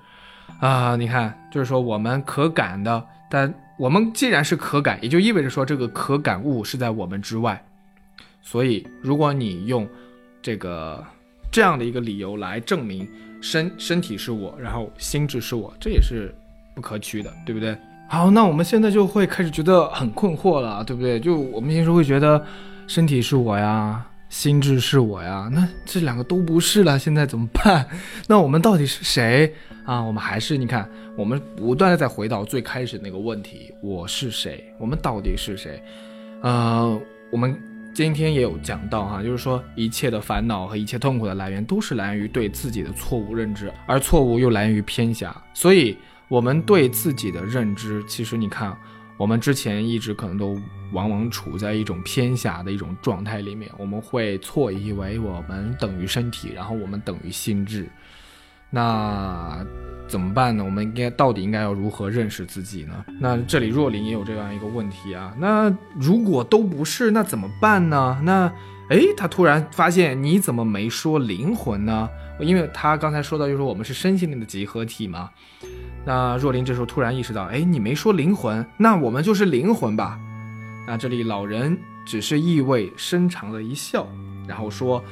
[0.59, 0.95] 啊！
[0.97, 7.63] 你看，就是说我们可感的，但我们既然是可感，也就意味着说这个可感物是在我们之外。
[8.41, 9.87] 所以，如果你用
[10.41, 11.01] 这个
[11.51, 13.07] 这样的一个理由来证明。
[13.43, 16.33] 身身体是我，然后心智是我，这也是
[16.73, 17.77] 不可取的，对不对？
[18.14, 21.20] 好，那我们现在就会开始觉得很困惑了，对不对？
[21.20, 22.45] 就我们平时会觉得
[22.86, 27.84] 身体是我呀，心智是我呀，那这两个都不是了，现在怎么办？
[28.30, 29.51] 那我们到底是谁
[29.84, 29.99] 啊？
[29.99, 30.88] 我们还是你看，
[31.18, 34.64] 我们不断的在回到最开始那个问题：我是谁？
[34.78, 35.82] 我们到底是谁？
[36.43, 37.01] 呃，
[37.32, 37.59] 我们。
[37.95, 45.36] 今天也有讲到哈，就是说一切的烦恼和一切痛苦的来源都是来源于对自己的错误认知，而错误又来源于偏狭。
[45.53, 45.95] 所以，
[46.28, 48.76] 我们对自己的认知，其实你看，
[49.17, 50.59] 我们之前一直可能都
[50.91, 57.88] 往往处在一种偏狭的一种状态里面，我们会错以为我们等于身体，然后我们等于心智。
[58.69, 59.63] 那
[60.07, 60.63] 怎么办呢？
[60.63, 63.05] 我们应该到底应该要如何认识自己呢？
[63.19, 65.32] 那这里若琳也有这样一个问题啊。
[65.38, 68.19] 那如果都不是，那怎么办呢？
[68.24, 68.51] 那
[68.89, 72.09] 哎，他突然发现你怎么没说灵魂呢？
[72.39, 75.29] 因为他刚才说到就是我们是身心灵的集合体嘛。
[76.05, 80.19] 那若琳这时候突然意识到，哎，你没说灵魂，那我们就是灵魂吧？
[80.86, 84.07] 那这里老人只是意味深长的一笑，
[84.47, 85.03] 然后说。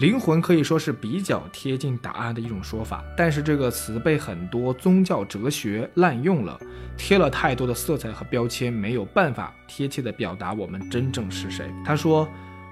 [0.00, 6.58] 灵魂可以说是比较贴近答案的一种说法，但是这个词被很多宗教哲学滥用了，
[6.96, 11.72] 贴了太多的色彩和标签，没有办法贴切的表达我们真正是谁。
[11.84, 12.28] 他说，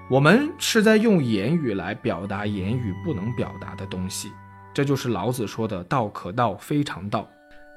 [0.09, 4.31] 我们是在用言语来表达言语不能表达的东西，
[4.73, 7.27] 这就是老子说的“道可道，非常道”。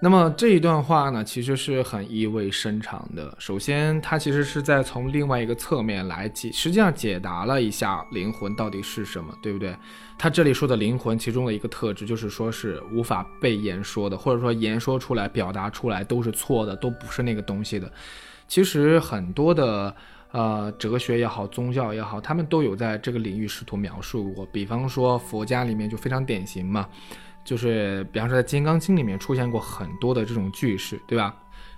[0.03, 3.35] 那么这一段话呢，其实是很意味深长的。
[3.39, 9.75] 首先，它其实是在从另外一个侧面来解，实际上解答了一下灵魂到底是什么，对不对？
[10.19, 17.91] 他这里说的灵魂，其中的一个特质就是说是无法被言说的，或者说言说出来、表达出来都是错的，都不是那个东西的。
[18.47, 19.95] 其实很多的
[20.37, 24.45] 呃哲学也好，宗教也好，他们都有在这个领域试图描述过。
[24.53, 26.87] 比方说佛家里面就非常典型嘛。
[27.43, 31.33] 就是比方说，在《金刚经》里面出现过很多的这种句式，对吧？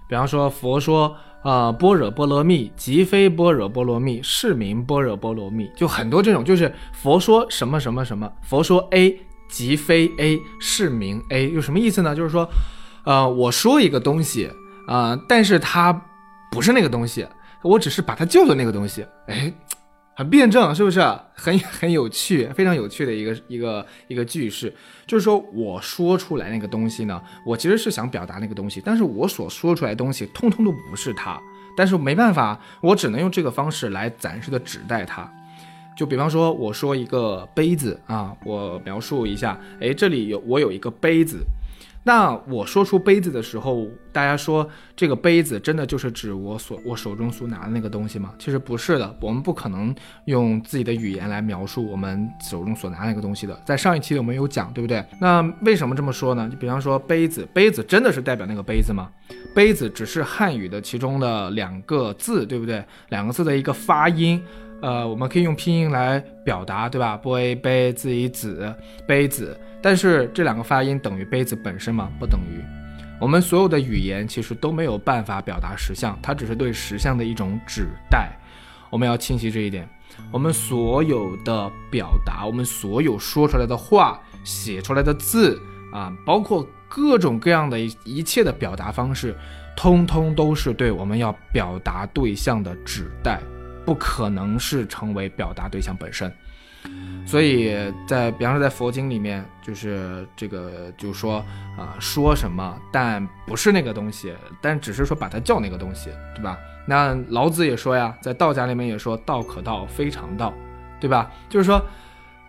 [0.08, 5.70] 比方说，佛说啊，般若波罗蜜即非般若波罗蜜，是名般若波罗蜜。
[5.76, 12.16] 就很多这种，就是佛说什么什么什么，佛说 A 即非 A，是名 A，有什么意思呢？
[12.16, 12.48] 就是说，
[13.04, 14.50] 呃，我说一个东西
[14.86, 15.92] 啊，但是它
[16.50, 17.28] 不是那个东西，
[17.62, 19.52] 我只是把它叫做那个东西，哎。
[20.14, 21.00] 很辩证，是不是
[21.32, 24.74] 很很有趣，非常有趣的一个一个一个句式，
[25.06, 31.40] 就是说我说出来那个东西呢，我其实是想表达那个东西，但是我所说出来的东西通通都不是它，
[31.76, 35.32] 但是没办法，我只能用这个方式来暂时的指代它。
[35.96, 41.46] 就比方说，我说一个杯子啊，我描述一下，哎，这里有我有一个杯子。
[42.04, 48.32] 那我说出杯子的时候，大家说这个杯子真的就是指我所我手中所拿的那个东西吗？
[48.38, 49.94] 其实不是的，我们不可能
[50.24, 53.60] 用自己的语言来描述我们手中所拿那个东西的。
[53.66, 55.04] 在上一期我们有讲，对不对？
[55.20, 56.48] 那为什么这么说呢？
[56.50, 59.10] 就比方说杯子，杯子真的是代表那个杯子吗？
[59.54, 62.82] 杯子只是汉语的其中的两个字，对不对？
[63.10, 64.42] 两个字的一个发音。
[64.80, 67.16] 呃，我们可以用拼音来表达，对吧？
[67.16, 68.72] 杯杯子一子
[69.08, 69.58] 杯子，
[69.88, 72.10] 但是这两个发音等于杯子本身吗？
[72.20, 72.62] 不等于。
[73.18, 78.38] 我们所有的语言其实都没有办法表达实相，它只是对实相的一种指代。
[78.90, 79.88] 我们要清晰这一点。
[80.30, 85.58] 我们所有的表达，我们所有说出来的话、写出来的字
[85.90, 89.34] 啊，包括各种各样的一切的表达方式，
[89.74, 93.40] 通通都是对我们要表达对象的指代。
[93.86, 96.30] 不可能是成为表达对象本身，
[97.28, 97.76] 所以
[98.06, 101.44] 在比方说在佛经里面，就是这个就说
[101.76, 106.58] 啊说什么，但不是那个东西，但只是说把它叫那个东西，对吧？
[106.86, 110.54] 那老子也说呀，在道家里面也说道可道非常道，
[110.98, 111.30] 对吧？
[111.50, 111.84] 就是说，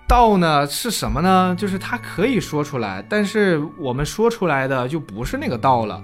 [0.07, 1.53] 道呢是什么呢？
[1.59, 6.01] 就是它可以说出来，但是我们说出来的就不是那个道了。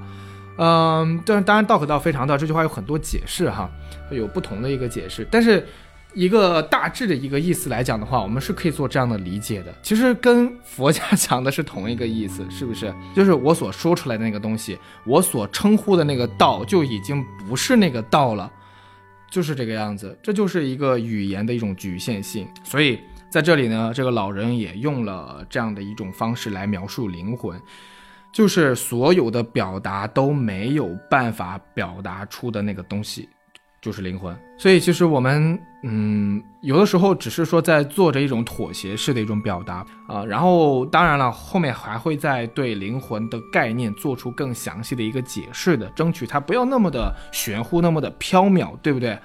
[0.58, 3.70] 嗯，但当然，道可道非常道这句话有很多解释哈，
[4.12, 5.66] 有不同的一个解释，但是。
[6.16, 9.76] 一个大致的一个意思来讲的话，我们是可以做这样的理解的。
[9.84, 12.94] 其实跟佛家讲的是同一个意思，是不是？
[13.14, 18.50] 就是我所说出来的那个东西，我所称呼的那个道，就已经不是那个道了，
[19.30, 20.18] 就是这个样子。
[20.24, 22.48] 这就是一个语言的一种局限性。
[22.64, 22.98] 所以
[23.30, 27.62] 在这里呢，这个老人也用了这样的一种方式来描述灵魂，
[28.32, 33.28] 就是所有的表达都没有办法表达出的那个东西。
[33.86, 49.20] 就是灵魂，所以其实我们，嗯，有的时候只是说在做着一种妥协式的一种表达啊，然后当然了，后面还会再对灵魂的概念做出更详细的一个解释的，争取它不要那么的玄乎，那么的缥缈，对不对？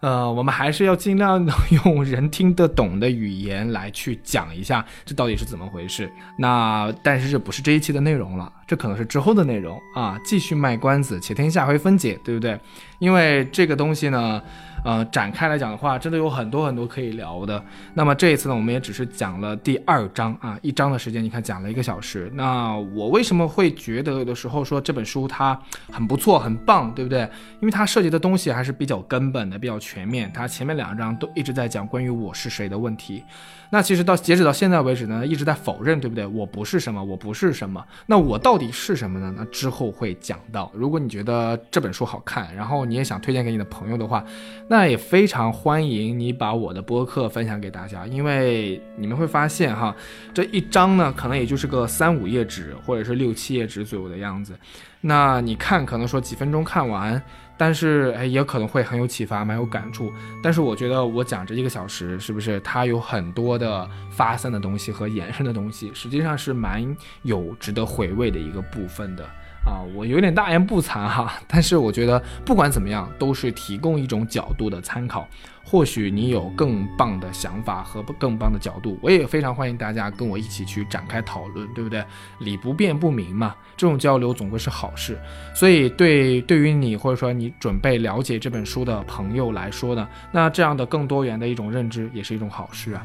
[0.00, 1.46] 呃，我们还是要尽量
[1.84, 6.10] 用人听得懂的语言来去讲一下这到底是怎么回事。
[6.38, 12.58] 那但是这不是这一期的内容了，这可能是之后的内容啊，继续卖关子，且听下回分解，对不对？
[12.98, 14.42] 因为这个东西呢。
[14.84, 17.60] 呃，展开来讲的话，真的有很多很多可以聊的。
[17.94, 22.30] 那么这一次呢，我们也只是讲了第二章啊，一章的时间，你看讲了一个小时。
[22.34, 25.58] 那我为什么会觉得有的时候说这本书它
[25.90, 27.22] 很不错、很棒，对不对？
[27.60, 30.30] 因为它涉及的东西还是比较根本的、比较全面。
[30.34, 33.24] 它前面两章都一直在讲关于我是谁的问题。
[33.70, 36.26] 那其实到截止到现在为止呢，一直在否认，对不对？
[36.26, 37.84] 我不是什么，我不是什么。
[38.06, 39.34] 那我到底是什么呢？
[39.36, 40.70] 那之后会讲到。
[40.74, 44.24] 如果你觉得这本书好看，然后你也想推荐给你的朋友的话，
[44.68, 49.94] 那也非常欢迎你把我的播客分享给大家，因为你们会发现哈，
[50.32, 54.54] 这一章呢，可能也就是个三五页纸，或者是六七页纸左右的样子。
[55.00, 57.20] 那你看，可能说几分钟看完。
[57.56, 60.12] 但是，哎，也可能会很有启发，蛮有感触。
[60.42, 66.84] 但是我觉得我讲这一个小时，是不是它有很多的发散的东西和延伸的东西，实际上是蛮
[67.22, 69.24] 有值得回味的一个部分的。
[69.66, 75.26] 啊，我有点大言不惭哈，但是我觉得不管怎么样，都是提供一种角度的参考。
[75.64, 82.04] 或许你有更棒的想法和更棒的角度，我也非常欢迎大家跟我一起去展开讨论，对不对？
[82.38, 85.18] 理不辩不明嘛，这种交流总归是好事。
[85.54, 93.04] 所以对对于你或者说你准备了解这本书的朋友来说呢，那这样的更多元的一种认知也是一种好事啊。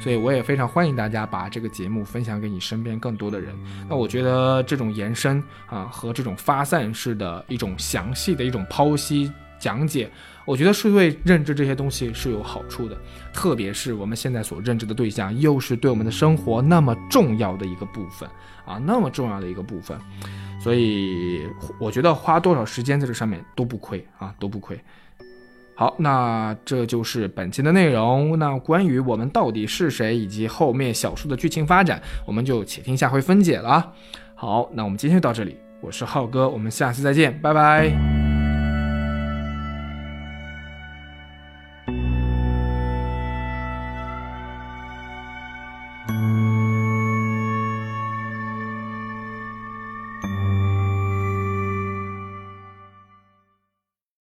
[0.00, 3.54] 所以我也非常欢迎大家把这个节目分享给你身边更多的人。
[3.88, 10.10] 那我觉得这种延伸啊和这种发散式的一种详细的一种剖析讲解，
[10.44, 12.96] 我觉得是对认知这些东西是有好处的。
[13.32, 18.28] 特别是我们现在所认知的对象，又是对我们的生活那么重要的一个部分
[18.64, 19.96] 啊，那么重要的一个部分。
[20.60, 24.78] 所以我觉得花多少时间在这上面都不亏啊，都不亏。
[25.74, 28.38] 好，那这就是本期的内容。
[28.38, 33.92] 那关于我们到底是谁，以及后面小说的剧情发展，我们就且听下回分解了。
[34.34, 38.19] 好，那我们今天就到这里，我是浩哥，我们下期再见，拜拜。